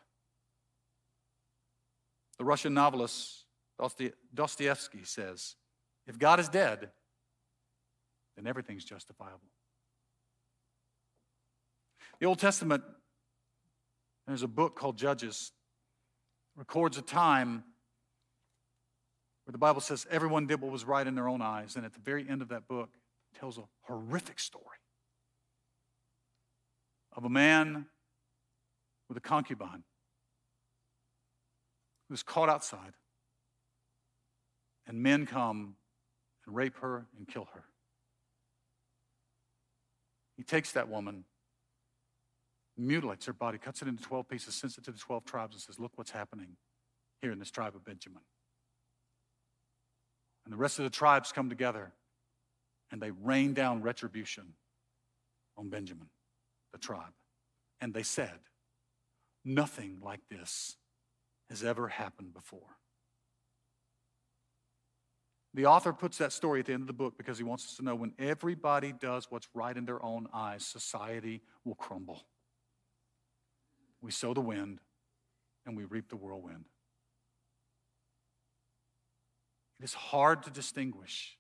The 2.38 2.46
Russian 2.46 2.74
novelist 2.74 3.46
Dostoevsky 4.34 5.04
says 5.04 5.56
if 6.08 6.18
God 6.18 6.40
is 6.40 6.50
dead, 6.50 6.90
then 8.36 8.48
everything's 8.48 8.86
justifiable. 8.86 9.40
The 12.20 12.26
Old 12.26 12.40
Testament, 12.40 12.84
there's 14.28 14.44
a 14.44 14.48
book 14.48 14.76
called 14.76 14.98
Judges, 14.98 15.52
records 16.56 16.98
a 16.98 17.02
time 17.02 17.64
where 19.46 19.52
the 19.52 19.58
Bible 19.58 19.82
says 19.82 20.08
everyone 20.10 20.48
did 20.48 20.62
what 20.62 20.72
was 20.72 20.86
right 20.86 21.06
in 21.06 21.16
their 21.16 21.28
own 21.28 21.42
eyes. 21.42 21.76
And 21.76 21.86
at 21.86 21.94
the 21.94 22.00
very 22.00 22.28
end 22.28 22.42
of 22.42 22.50
that 22.50 22.68
book, 22.68 22.90
tells 23.40 23.58
a 23.58 23.64
horrific 23.82 24.40
story 24.40 24.64
of 27.16 27.26
a 27.26 27.30
man 27.30 27.88
with 29.08 29.18
a 29.18 29.22
concubine 29.22 29.84
who's 32.10 32.24
caught 32.24 32.50
outside. 32.50 32.94
And 34.86 35.02
men 35.02 35.26
come 35.26 35.76
and 36.46 36.56
rape 36.56 36.78
her 36.82 37.06
and 37.18 37.28
kill 37.28 37.48
her. 37.54 37.64
He 40.36 40.44
takes 40.44 40.74
that 40.74 40.90
woman, 40.90 41.24
mutilates 42.78 43.26
her 43.28 43.34
body, 43.34 43.58
cuts 43.58 43.82
it 43.82 43.88
into 43.88 44.04
12 44.04 44.28
pieces, 44.28 44.56
sends 44.56 44.78
it 44.78 44.84
to 44.86 44.92
the 44.92 44.98
12 44.98 45.26
tribes, 45.26 45.56
and 45.56 45.62
says, 45.62 45.80
Look 45.80 45.94
what's 45.96 46.12
happening 46.12 46.58
here 47.22 47.32
in 47.32 47.40
this 47.40 47.52
tribe 47.52 47.76
of 47.76 47.86
Benjamin. 47.86 48.24
And 50.46 50.54
the 50.54 50.58
rest 50.58 50.80
of 50.80 50.84
the 50.84 50.90
tribes 50.90 51.32
come 51.32 51.50
together 51.50 51.94
and 52.92 53.02
they 53.02 53.12
rain 53.12 53.54
down 53.54 53.82
retribution 53.82 54.54
on 55.58 55.70
Benjamin, 55.70 56.10
the 56.72 56.78
tribe. 56.78 57.14
And 57.82 57.94
they 57.94 58.04
said, 58.04 58.40
Nothing 59.46 59.98
like 60.02 60.22
this 60.30 60.78
has 61.50 61.64
ever 61.64 61.90
happened 61.90 62.34
before. 62.34 62.78
The 65.54 65.66
author 65.66 65.94
puts 65.94 66.18
that 66.18 66.32
story 66.32 66.62
at 66.62 66.66
the 66.66 66.74
end 66.74 66.82
of 66.82 66.88
the 66.88 66.94
book 66.94 67.18
because 67.18 67.38
he 67.38 67.44
wants 67.44 67.66
us 67.66 67.76
to 67.76 67.84
know 67.84 67.94
when 67.94 68.14
everybody 68.18 68.92
does 68.92 69.28
what's 69.30 69.48
right 69.54 69.76
in 69.76 69.86
their 69.86 70.04
own 70.04 70.28
eyes, 70.34 70.66
society 70.66 71.42
will 71.64 71.76
crumble. 71.76 72.26
We 74.02 74.12
sow 74.12 74.34
the 74.34 74.42
wind 74.42 74.80
and 75.66 75.78
we 75.78 75.84
reap 75.84 76.10
the 76.10 76.16
whirlwind. 76.16 76.66
It 79.84 79.88
is 79.88 79.94
hard 79.96 80.44
to 80.44 80.50
distinguish 80.50 81.38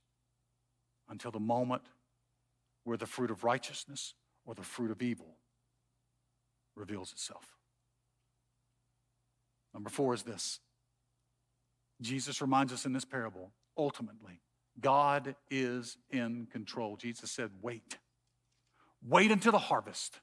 until 1.07 1.31
the 1.31 1.39
moment 1.39 1.83
where 2.83 2.97
the 2.97 3.05
fruit 3.05 3.31
of 3.31 3.45
righteousness 3.45 4.15
or 4.45 4.53
the 4.53 4.63
fruit 4.63 4.91
of 4.91 5.01
evil 5.01 5.37
reveals 6.75 7.13
itself. 7.13 7.45
Number 9.73 9.89
four 9.89 10.13
is 10.13 10.23
this 10.23 10.59
Jesus 12.01 12.41
reminds 12.41 12.73
us 12.73 12.85
in 12.85 12.91
this 12.91 13.05
parable 13.05 13.53
ultimately, 13.77 14.41
God 14.77 15.37
is 15.49 15.95
in 16.11 16.45
control. 16.51 16.97
Jesus 16.97 17.31
said, 17.31 17.49
Wait. 17.61 17.97
Wait 19.01 19.31
until 19.31 19.53
the 19.53 19.57
harvest, 19.57 20.19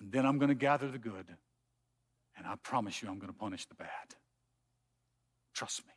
and 0.00 0.10
then 0.10 0.26
I'm 0.26 0.38
going 0.38 0.48
to 0.48 0.54
gather 0.56 0.88
the 0.88 0.98
good, 0.98 1.26
and 2.36 2.44
I 2.44 2.56
promise 2.60 3.00
you 3.00 3.08
I'm 3.08 3.20
going 3.20 3.32
to 3.32 3.38
punish 3.38 3.66
the 3.66 3.76
bad. 3.76 4.16
Trust 5.54 5.86
me. 5.86 5.92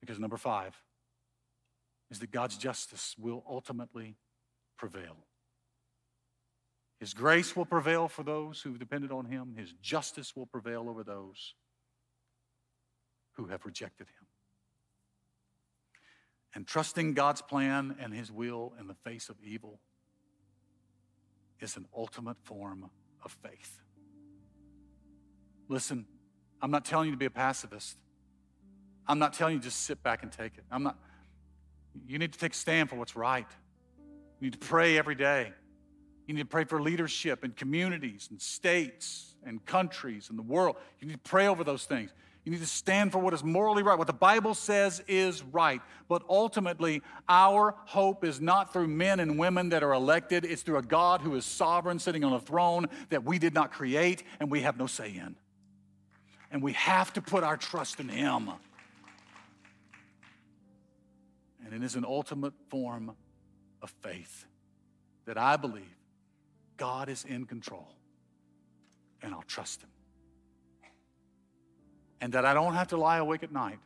Because 0.00 0.18
number 0.18 0.36
five 0.36 0.76
is 2.10 2.18
that 2.20 2.30
God's 2.30 2.56
justice 2.56 3.14
will 3.18 3.44
ultimately 3.48 4.16
prevail. 4.76 5.26
His 7.00 7.12
grace 7.12 7.54
will 7.54 7.66
prevail 7.66 8.08
for 8.08 8.22
those 8.22 8.60
who've 8.60 8.78
depended 8.78 9.12
on 9.12 9.26
Him, 9.26 9.54
His 9.56 9.72
justice 9.82 10.34
will 10.34 10.46
prevail 10.46 10.88
over 10.88 11.04
those 11.04 11.54
who 13.32 13.46
have 13.46 13.66
rejected 13.66 14.06
Him. 14.06 14.26
And 16.54 16.66
trusting 16.66 17.12
God's 17.12 17.42
plan 17.42 17.96
and 18.00 18.14
His 18.14 18.32
will 18.32 18.72
in 18.80 18.86
the 18.86 18.94
face 18.94 19.28
of 19.28 19.36
evil 19.44 19.80
is 21.60 21.76
an 21.76 21.86
ultimate 21.94 22.38
form 22.44 22.90
of 23.22 23.36
faith. 23.42 23.80
Listen, 25.68 26.06
I'm 26.62 26.70
not 26.70 26.84
telling 26.84 27.06
you 27.06 27.12
to 27.12 27.18
be 27.18 27.26
a 27.26 27.30
pacifist. 27.30 27.98
I'm 29.08 29.18
not 29.18 29.32
telling 29.32 29.54
you 29.54 29.60
just 29.60 29.82
sit 29.82 30.02
back 30.02 30.22
and 30.22 30.32
take 30.32 30.58
it. 30.58 30.64
I'm 30.70 30.82
not. 30.82 30.96
You 32.06 32.18
need 32.18 32.32
to 32.32 32.38
take 32.38 32.52
a 32.52 32.56
stand 32.56 32.90
for 32.90 32.96
what's 32.96 33.16
right. 33.16 33.46
You 34.40 34.46
need 34.46 34.52
to 34.60 34.66
pray 34.66 34.98
every 34.98 35.14
day. 35.14 35.52
You 36.26 36.34
need 36.34 36.42
to 36.42 36.46
pray 36.46 36.64
for 36.64 36.82
leadership 36.82 37.44
in 37.44 37.52
communities 37.52 38.28
and 38.30 38.40
states 38.40 39.34
and 39.44 39.64
countries 39.64 40.28
and 40.28 40.38
the 40.38 40.42
world. 40.42 40.76
You 41.00 41.06
need 41.06 41.14
to 41.14 41.30
pray 41.30 41.46
over 41.46 41.62
those 41.62 41.84
things. 41.84 42.12
You 42.44 42.52
need 42.52 42.60
to 42.60 42.66
stand 42.66 43.10
for 43.10 43.18
what 43.18 43.34
is 43.34 43.42
morally 43.42 43.82
right, 43.82 43.98
what 43.98 44.06
the 44.06 44.12
Bible 44.12 44.54
says 44.54 45.02
is 45.08 45.42
right. 45.42 45.80
But 46.08 46.22
ultimately, 46.28 47.02
our 47.28 47.74
hope 47.86 48.24
is 48.24 48.40
not 48.40 48.72
through 48.72 48.86
men 48.86 49.18
and 49.18 49.36
women 49.36 49.70
that 49.70 49.82
are 49.82 49.92
elected, 49.92 50.44
it's 50.44 50.62
through 50.62 50.78
a 50.78 50.82
God 50.82 51.22
who 51.22 51.34
is 51.34 51.44
sovereign, 51.44 51.98
sitting 51.98 52.22
on 52.22 52.32
a 52.32 52.40
throne 52.40 52.86
that 53.08 53.24
we 53.24 53.40
did 53.40 53.52
not 53.52 53.72
create 53.72 54.22
and 54.38 54.48
we 54.48 54.60
have 54.60 54.78
no 54.78 54.86
say 54.86 55.10
in. 55.10 55.34
And 56.52 56.62
we 56.62 56.72
have 56.74 57.12
to 57.14 57.20
put 57.20 57.42
our 57.42 57.56
trust 57.56 57.98
in 57.98 58.08
Him. 58.08 58.50
And 61.66 61.74
it 61.74 61.84
is 61.84 61.96
an 61.96 62.04
ultimate 62.04 62.52
form 62.68 63.10
of 63.82 63.90
faith 64.00 64.46
that 65.24 65.36
I 65.36 65.56
believe 65.56 65.96
God 66.76 67.08
is 67.08 67.24
in 67.24 67.44
control 67.44 67.88
and 69.20 69.34
I'll 69.34 69.42
trust 69.42 69.82
Him 69.82 69.90
and 72.20 72.34
that 72.34 72.44
I 72.44 72.54
don't 72.54 72.74
have 72.74 72.88
to 72.88 72.96
lie 72.96 73.18
awake 73.18 73.42
at 73.42 73.52
night 73.52 73.80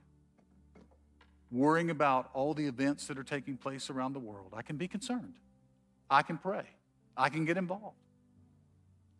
worrying 1.50 1.88
about 1.88 2.28
all 2.34 2.52
the 2.52 2.66
events 2.66 3.06
that 3.06 3.18
are 3.18 3.24
taking 3.24 3.56
place 3.56 3.88
around 3.88 4.12
the 4.12 4.20
world. 4.20 4.52
I 4.54 4.60
can 4.60 4.76
be 4.76 4.86
concerned. 4.86 5.34
I 6.10 6.20
can 6.20 6.36
pray. 6.36 6.64
I 7.16 7.30
can 7.30 7.46
get 7.46 7.56
involved. 7.56 7.96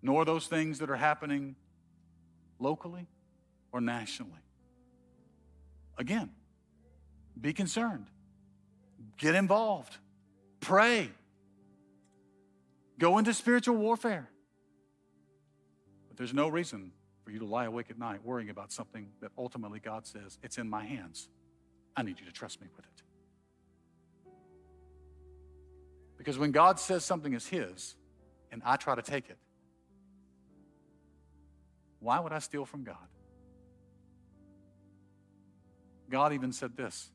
Nor 0.03 0.27
those 0.27 0.47
things 0.47 0.79
that 0.81 0.91
are 0.91 0.97
happening 0.97 1.57
locally 2.59 3.07
or 3.73 3.81
nationally. 3.81 4.33
Again, 5.97 6.31
be 7.41 7.55
concerned. 7.55 8.07
Get 9.21 9.35
involved. 9.35 9.99
Pray. 10.61 11.11
Go 12.99 13.19
into 13.19 13.35
spiritual 13.35 13.77
warfare. 13.77 14.31
But 16.09 16.17
there's 16.17 16.33
no 16.33 16.49
reason 16.49 16.93
for 17.23 17.31
you 17.31 17.39
to 17.39 17.45
lie 17.45 17.67
awake 17.67 17.91
at 17.91 17.99
night 17.99 18.25
worrying 18.25 18.49
about 18.49 18.73
something 18.73 19.09
that 19.21 19.31
ultimately 19.37 19.79
God 19.79 20.07
says, 20.07 20.39
it's 20.43 20.57
in 20.57 20.71
my 20.71 20.87
hands. 20.87 21.29
I 21.95 22.03
need 22.03 22.19
you 22.19 22.25
to 22.25 22.33
trust 22.33 22.63
me 22.63 22.69
with 22.75 22.87
it. 22.87 23.03
Because 26.17 26.39
when 26.39 26.51
God 26.51 26.81
says 26.81 27.05
something 27.05 27.35
is 27.35 27.47
His 27.47 27.97
and 28.51 28.63
I 28.65 28.77
try 28.77 28.95
to 28.95 29.03
take 29.03 29.29
it, 29.29 29.37
why 31.99 32.21
would 32.21 32.33
I 32.33 32.39
steal 32.39 32.65
from 32.65 32.85
God? 32.85 32.97
God 36.09 36.33
even 36.33 36.53
said 36.53 36.75
this 36.75 37.11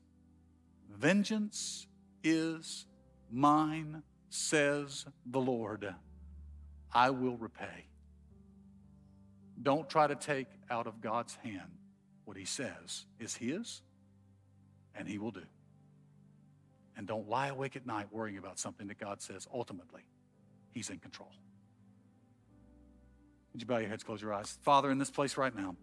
Vengeance 0.88 1.85
is 2.26 2.86
mine, 3.30 4.02
says 4.28 5.06
the 5.24 5.40
Lord. 5.40 5.94
I 6.92 7.10
will 7.10 7.36
repay. 7.36 7.86
Don't 9.62 9.88
try 9.88 10.06
to 10.06 10.14
take 10.14 10.48
out 10.70 10.86
of 10.86 11.00
God's 11.00 11.36
hand 11.36 11.70
what 12.24 12.36
He 12.36 12.44
says 12.44 13.06
is 13.18 13.36
His, 13.36 13.82
and 14.94 15.08
He 15.08 15.18
will 15.18 15.30
do. 15.30 15.44
And 16.96 17.06
don't 17.06 17.28
lie 17.28 17.48
awake 17.48 17.76
at 17.76 17.86
night 17.86 18.06
worrying 18.10 18.38
about 18.38 18.58
something 18.58 18.86
that 18.88 18.98
God 18.98 19.22
says 19.22 19.46
ultimately 19.52 20.02
He's 20.72 20.90
in 20.90 20.98
control. 20.98 21.30
Would 23.52 23.62
you 23.62 23.66
bow 23.66 23.78
your 23.78 23.88
heads, 23.88 24.02
close 24.02 24.20
your 24.20 24.34
eyes? 24.34 24.58
Father, 24.62 24.90
in 24.90 24.98
this 24.98 25.10
place 25.10 25.36
right 25.36 25.54
now, 25.54 25.76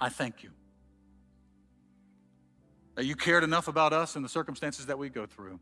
I 0.00 0.08
thank 0.08 0.42
you 0.42 0.50
that 2.94 3.04
you 3.04 3.16
cared 3.16 3.44
enough 3.44 3.68
about 3.68 3.92
us 3.92 4.16
and 4.16 4.24
the 4.24 4.28
circumstances 4.28 4.86
that 4.86 4.98
we 4.98 5.08
go 5.08 5.26
through, 5.26 5.58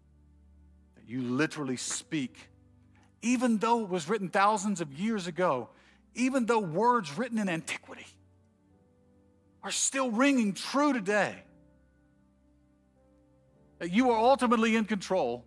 that 0.97 1.09
you 1.09 1.23
literally 1.23 1.77
speak, 1.77 2.37
even 3.23 3.59
though 3.59 3.83
it 3.83 3.89
was 3.89 4.09
written 4.09 4.29
thousands 4.29 4.81
of 4.81 4.93
years 4.93 5.27
ago, 5.27 5.69
even 6.15 6.47
though 6.47 6.59
words 6.59 7.17
written 7.17 7.39
in 7.39 7.49
antiquity 7.49 8.07
are 9.63 9.71
still 9.71 10.11
ringing 10.11 10.53
true 10.53 10.93
today. 10.93 11.35
That 13.79 13.93
you 13.93 14.11
are 14.11 14.19
ultimately 14.19 14.77
in 14.77 14.85
control, 14.85 15.45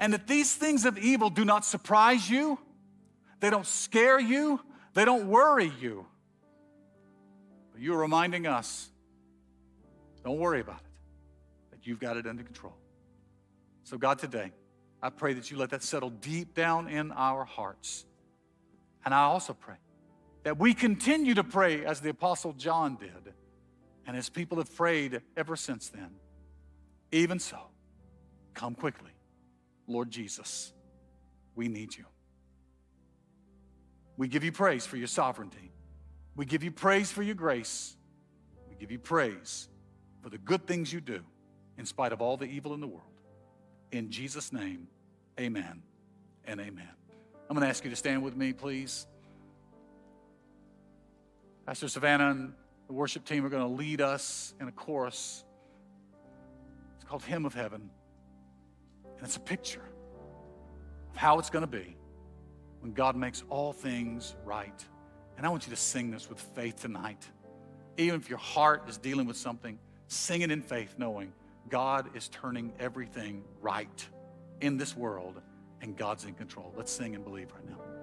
and 0.00 0.12
that 0.12 0.26
these 0.26 0.54
things 0.54 0.84
of 0.84 0.98
evil 0.98 1.30
do 1.30 1.44
not 1.44 1.64
surprise 1.64 2.28
you, 2.28 2.58
they 3.40 3.50
don't 3.50 3.66
scare 3.66 4.18
you, 4.18 4.60
they 4.94 5.04
don't 5.04 5.28
worry 5.28 5.72
you. 5.80 6.06
But 7.72 7.82
you're 7.82 7.98
reminding 7.98 8.46
us 8.46 8.88
don't 10.24 10.38
worry 10.38 10.60
about 10.60 10.80
it, 10.80 11.70
that 11.70 11.86
you've 11.86 12.00
got 12.00 12.16
it 12.16 12.26
under 12.26 12.42
control. 12.42 12.74
So, 13.84 13.98
God, 13.98 14.18
today, 14.18 14.52
I 15.02 15.10
pray 15.10 15.34
that 15.34 15.50
you 15.50 15.58
let 15.58 15.70
that 15.70 15.82
settle 15.82 16.08
deep 16.08 16.54
down 16.54 16.88
in 16.88 17.12
our 17.12 17.44
hearts. 17.44 18.06
And 19.04 19.12
I 19.12 19.24
also 19.24 19.52
pray 19.52 19.76
that 20.44 20.58
we 20.58 20.72
continue 20.72 21.34
to 21.34 21.44
pray 21.44 21.84
as 21.84 22.00
the 22.00 22.08
Apostle 22.08 22.54
John 22.54 22.96
did, 22.96 23.34
and 24.06 24.16
as 24.16 24.30
people 24.30 24.58
have 24.58 24.74
prayed 24.74 25.20
ever 25.36 25.56
since 25.56 25.90
then. 25.90 26.10
Even 27.12 27.38
so, 27.38 27.58
come 28.54 28.74
quickly, 28.74 29.12
Lord 29.86 30.10
Jesus. 30.10 30.72
We 31.54 31.68
need 31.68 31.94
you. 31.94 32.04
We 34.16 34.28
give 34.28 34.42
you 34.42 34.52
praise 34.52 34.86
for 34.86 34.96
your 34.96 35.06
sovereignty. 35.06 35.70
We 36.34 36.46
give 36.46 36.62
you 36.64 36.70
praise 36.70 37.12
for 37.12 37.22
your 37.22 37.34
grace. 37.34 37.96
We 38.68 38.74
give 38.76 38.90
you 38.90 38.98
praise 38.98 39.68
for 40.24 40.30
the 40.30 40.38
good 40.38 40.66
things 40.66 40.90
you 40.90 41.02
do 41.02 41.20
in 41.76 41.84
spite 41.84 42.10
of 42.10 42.22
all 42.22 42.38
the 42.38 42.46
evil 42.46 42.72
in 42.72 42.80
the 42.80 42.86
world. 42.86 43.02
In 43.92 44.10
Jesus' 44.10 44.54
name, 44.54 44.88
amen 45.38 45.82
and 46.46 46.60
amen. 46.60 46.88
I'm 47.50 47.54
going 47.54 47.60
to 47.60 47.68
ask 47.68 47.84
you 47.84 47.90
to 47.90 47.96
stand 47.96 48.22
with 48.22 48.34
me, 48.34 48.54
please. 48.54 49.06
Pastor 51.66 51.88
Savannah 51.88 52.30
and 52.30 52.54
the 52.86 52.94
worship 52.94 53.26
team 53.26 53.44
are 53.44 53.50
going 53.50 53.68
to 53.68 53.76
lead 53.76 54.00
us 54.00 54.54
in 54.58 54.66
a 54.66 54.72
chorus. 54.72 55.44
It's 56.96 57.04
called 57.04 57.22
Hymn 57.22 57.44
of 57.44 57.52
Heaven. 57.52 57.90
And 59.18 59.26
it's 59.26 59.36
a 59.36 59.40
picture 59.40 59.84
of 61.10 61.16
how 61.16 61.38
it's 61.38 61.50
going 61.50 61.66
to 61.66 61.70
be 61.70 61.98
when 62.80 62.94
God 62.94 63.14
makes 63.14 63.44
all 63.50 63.74
things 63.74 64.36
right. 64.46 64.84
And 65.36 65.44
I 65.44 65.50
want 65.50 65.66
you 65.66 65.70
to 65.70 65.76
sing 65.80 66.10
this 66.10 66.30
with 66.30 66.40
faith 66.40 66.80
tonight. 66.80 67.28
Even 67.98 68.20
if 68.20 68.30
your 68.30 68.38
heart 68.38 68.88
is 68.88 68.96
dealing 68.96 69.26
with 69.26 69.36
something, 69.36 69.78
Sing 70.08 70.42
it 70.42 70.50
in 70.50 70.62
faith, 70.62 70.94
knowing 70.98 71.32
God 71.68 72.16
is 72.16 72.28
turning 72.28 72.72
everything 72.78 73.44
right 73.60 74.06
in 74.60 74.76
this 74.76 74.96
world 74.96 75.40
and 75.80 75.96
God's 75.96 76.24
in 76.24 76.34
control. 76.34 76.72
Let's 76.76 76.92
sing 76.92 77.14
and 77.14 77.24
believe 77.24 77.52
right 77.52 77.68
now. 77.68 77.93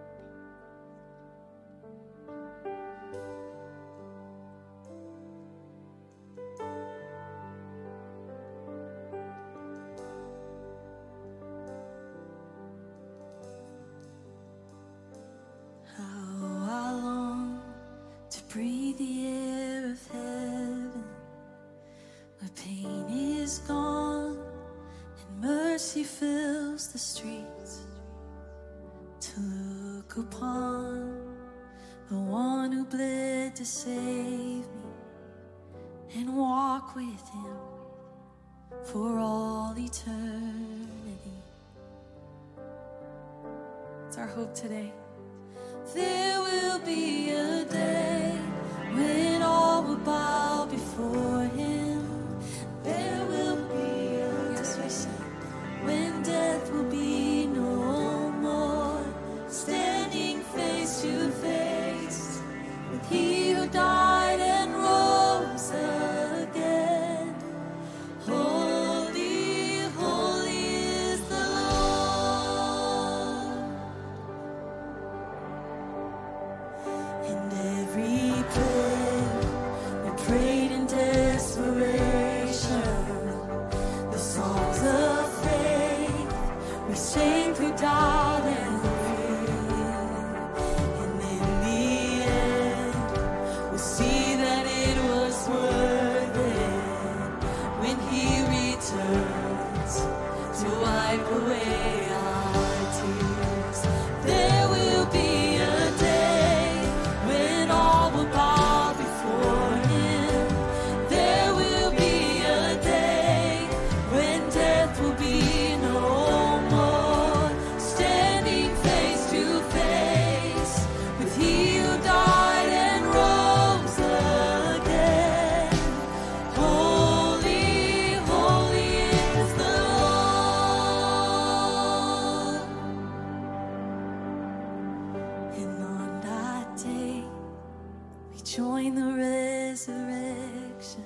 join 138.72 138.96
the 138.96 139.12
resurrection 139.28 141.04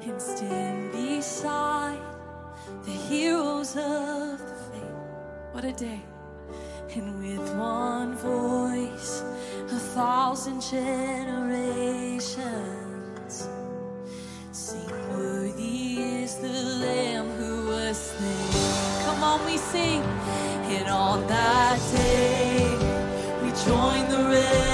and 0.00 0.18
stand 0.18 0.90
beside 0.90 2.00
the 2.86 2.90
heroes 2.90 3.76
of 3.76 4.38
the 4.38 4.54
faith. 4.68 4.96
What 5.52 5.64
a 5.66 5.72
day! 5.72 6.00
And 6.94 7.20
with 7.22 7.46
one 7.56 8.14
voice, 8.16 9.22
a 9.68 9.80
thousand 9.96 10.62
generations 10.62 12.40
sing, 14.50 14.90
Worthy 15.10 16.00
is 16.22 16.36
the 16.36 16.62
Lamb 16.84 17.28
who 17.36 17.66
was 17.66 17.98
slain. 17.98 19.04
Come 19.04 19.22
on, 19.22 19.44
we 19.44 19.58
sing. 19.58 20.02
And 20.76 20.88
on 20.88 21.26
that 21.26 21.78
day, 21.92 22.64
we 23.42 23.48
join 23.66 24.08
the 24.08 24.24
resurrection. 24.30 24.69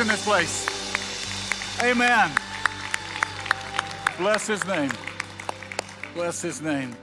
In 0.00 0.08
this 0.08 0.24
place. 0.24 0.66
Amen. 1.82 2.30
Bless 4.18 4.46
his 4.46 4.64
name. 4.66 4.90
Bless 6.12 6.42
his 6.42 6.60
name. 6.60 6.94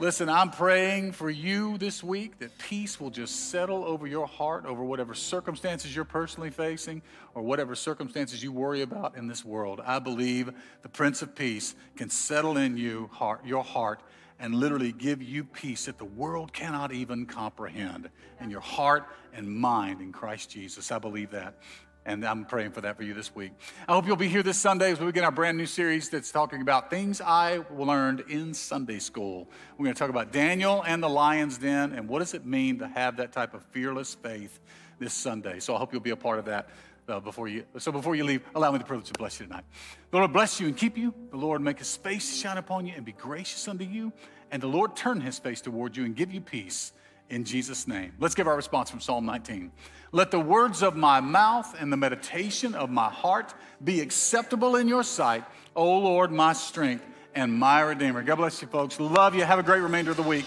Listen, 0.00 0.28
I'm 0.28 0.50
praying 0.50 1.12
for 1.12 1.30
you 1.30 1.78
this 1.78 2.02
week 2.02 2.38
that 2.40 2.56
peace 2.58 2.98
will 2.98 3.10
just 3.10 3.50
settle 3.50 3.84
over 3.84 4.08
your 4.08 4.26
heart, 4.26 4.66
over 4.66 4.82
whatever 4.82 5.14
circumstances 5.14 5.94
you're 5.94 6.04
personally 6.04 6.50
facing, 6.50 7.02
or 7.34 7.42
whatever 7.42 7.76
circumstances 7.76 8.42
you 8.42 8.50
worry 8.50 8.82
about 8.82 9.16
in 9.16 9.28
this 9.28 9.44
world. 9.44 9.80
I 9.84 10.00
believe 10.00 10.50
the 10.82 10.88
Prince 10.88 11.22
of 11.22 11.36
Peace 11.36 11.76
can 11.96 12.10
settle 12.10 12.56
in 12.56 12.76
you, 12.76 13.08
heart, 13.12 13.46
your 13.46 13.62
heart 13.62 14.00
and 14.40 14.54
literally 14.54 14.92
give 14.92 15.22
you 15.22 15.44
peace 15.44 15.86
that 15.86 15.98
the 15.98 16.04
world 16.04 16.52
cannot 16.52 16.92
even 16.92 17.24
comprehend 17.26 18.10
in 18.40 18.50
your 18.50 18.60
heart 18.60 19.06
and 19.32 19.48
mind 19.48 20.00
in 20.00 20.12
Christ 20.12 20.50
Jesus. 20.50 20.90
I 20.90 20.98
believe 20.98 21.30
that. 21.30 21.54
And 22.06 22.22
I'm 22.24 22.44
praying 22.44 22.72
for 22.72 22.82
that 22.82 22.98
for 22.98 23.02
you 23.02 23.14
this 23.14 23.34
week. 23.34 23.52
I 23.88 23.94
hope 23.94 24.06
you'll 24.06 24.16
be 24.16 24.28
here 24.28 24.42
this 24.42 24.58
Sunday 24.58 24.92
as 24.92 25.00
we 25.00 25.06
begin 25.06 25.24
our 25.24 25.32
brand 25.32 25.56
new 25.56 25.64
series 25.64 26.10
that's 26.10 26.30
talking 26.30 26.60
about 26.60 26.90
things 26.90 27.22
I 27.22 27.60
learned 27.74 28.24
in 28.28 28.52
Sunday 28.52 28.98
school. 28.98 29.48
We're 29.78 29.84
going 29.84 29.94
to 29.94 29.98
talk 29.98 30.10
about 30.10 30.30
Daniel 30.30 30.84
and 30.86 31.02
the 31.02 31.08
lion's 31.08 31.56
den 31.56 31.92
and 31.92 32.06
what 32.06 32.18
does 32.18 32.34
it 32.34 32.44
mean 32.44 32.78
to 32.80 32.88
have 32.88 33.16
that 33.16 33.32
type 33.32 33.54
of 33.54 33.62
fearless 33.70 34.14
faith 34.14 34.60
this 34.98 35.14
Sunday. 35.14 35.60
So 35.60 35.74
I 35.74 35.78
hope 35.78 35.94
you'll 35.94 36.02
be 36.02 36.10
a 36.10 36.16
part 36.16 36.38
of 36.38 36.44
that. 36.46 36.68
Uh, 37.06 37.20
before 37.20 37.48
you, 37.48 37.64
so 37.76 37.92
before 37.92 38.16
you 38.16 38.24
leave, 38.24 38.40
allow 38.54 38.72
me 38.72 38.78
the 38.78 38.84
privilege 38.84 39.08
to 39.08 39.18
bless 39.18 39.38
you 39.38 39.44
tonight. 39.44 39.64
The 40.10 40.16
Lord 40.16 40.32
bless 40.32 40.58
you 40.58 40.68
and 40.68 40.74
keep 40.74 40.96
you. 40.96 41.12
The 41.32 41.36
Lord 41.36 41.60
make 41.60 41.78
his 41.78 41.94
face 41.94 42.40
shine 42.40 42.56
upon 42.56 42.86
you 42.86 42.94
and 42.96 43.04
be 43.04 43.12
gracious 43.12 43.68
unto 43.68 43.84
you. 43.84 44.10
And 44.50 44.62
the 44.62 44.68
Lord 44.68 44.96
turn 44.96 45.20
his 45.20 45.38
face 45.38 45.60
toward 45.60 45.98
you 45.98 46.06
and 46.06 46.16
give 46.16 46.32
you 46.32 46.40
peace 46.40 46.94
in 47.30 47.44
Jesus' 47.44 47.88
name. 47.88 48.12
Let's 48.18 48.34
give 48.34 48.46
our 48.46 48.56
response 48.56 48.90
from 48.90 49.00
Psalm 49.00 49.26
19. 49.26 49.72
Let 50.12 50.30
the 50.30 50.38
words 50.38 50.82
of 50.82 50.96
my 50.96 51.20
mouth 51.20 51.74
and 51.80 51.92
the 51.92 51.96
meditation 51.96 52.74
of 52.74 52.90
my 52.90 53.10
heart 53.10 53.54
be 53.82 54.00
acceptable 54.00 54.76
in 54.76 54.86
your 54.86 55.02
sight, 55.02 55.44
O 55.74 55.98
Lord, 55.98 56.30
my 56.30 56.52
strength 56.52 57.04
and 57.34 57.52
my 57.52 57.80
Redeemer. 57.80 58.22
God 58.22 58.36
bless 58.36 58.62
you, 58.62 58.68
folks. 58.68 59.00
Love 59.00 59.34
you. 59.34 59.42
Have 59.42 59.58
a 59.58 59.62
great 59.62 59.80
remainder 59.80 60.12
of 60.12 60.16
the 60.16 60.22
week. 60.22 60.44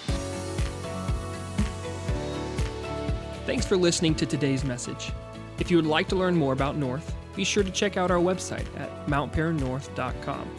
Thanks 3.46 3.66
for 3.66 3.78
listening 3.78 4.16
to 4.16 4.26
today's 4.26 4.64
message. 4.64 5.12
If 5.60 5.72
you 5.72 5.78
would 5.78 5.86
like 5.86 6.08
to 6.10 6.16
learn 6.16 6.36
more 6.36 6.54
about 6.54 6.78
North, 6.78 7.14
be 7.36 7.44
sure 7.44 7.64
to 7.64 7.72
check 7.72 7.98
out 7.98 8.12
our 8.12 8.20
website 8.20 8.66
at 8.80 9.08
mountparannorth.com. 9.08 10.56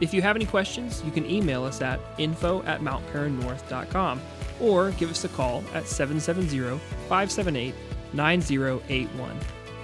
If 0.00 0.14
you 0.14 0.22
have 0.22 0.34
any 0.34 0.46
questions, 0.46 1.02
you 1.04 1.10
can 1.10 1.28
email 1.28 1.64
us 1.64 1.80
at 1.82 2.00
info 2.18 2.62
at 2.62 2.80
mountparannorth.com 2.80 4.20
or 4.60 4.90
give 4.92 5.10
us 5.10 5.24
a 5.24 5.28
call 5.28 5.64
at 5.74 5.86
770 5.86 6.78
578 7.08 7.74
9081. 8.12 9.36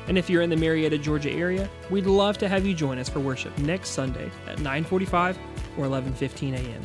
And 0.09 0.17
if 0.17 0.31
you're 0.31 0.43
in 0.43 0.51
the 0.51 0.57
Marietta, 0.57 0.99
Georgia 0.99 1.31
area, 1.31 1.69
we'd 1.91 2.07
love 2.07 2.39
to 2.39 2.49
have 2.49 2.65
you 2.65 2.75
join 2.75 2.99
us 2.99 3.09
for 3.09 3.21
worship 3.21 3.57
next 3.59 3.91
Sunday 3.91 4.31
at 4.47 4.59
9:45 4.59 5.37
or 5.77 5.87
11:15 5.87 6.55
a.m. 6.55 6.83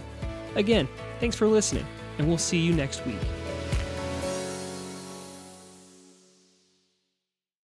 Again, 0.55 0.87
thanks 1.19 1.35
for 1.35 1.47
listening, 1.47 1.85
and 2.17 2.27
we'll 2.27 2.37
see 2.37 2.57
you 2.57 2.73
next 2.73 3.05
week. 3.05 3.19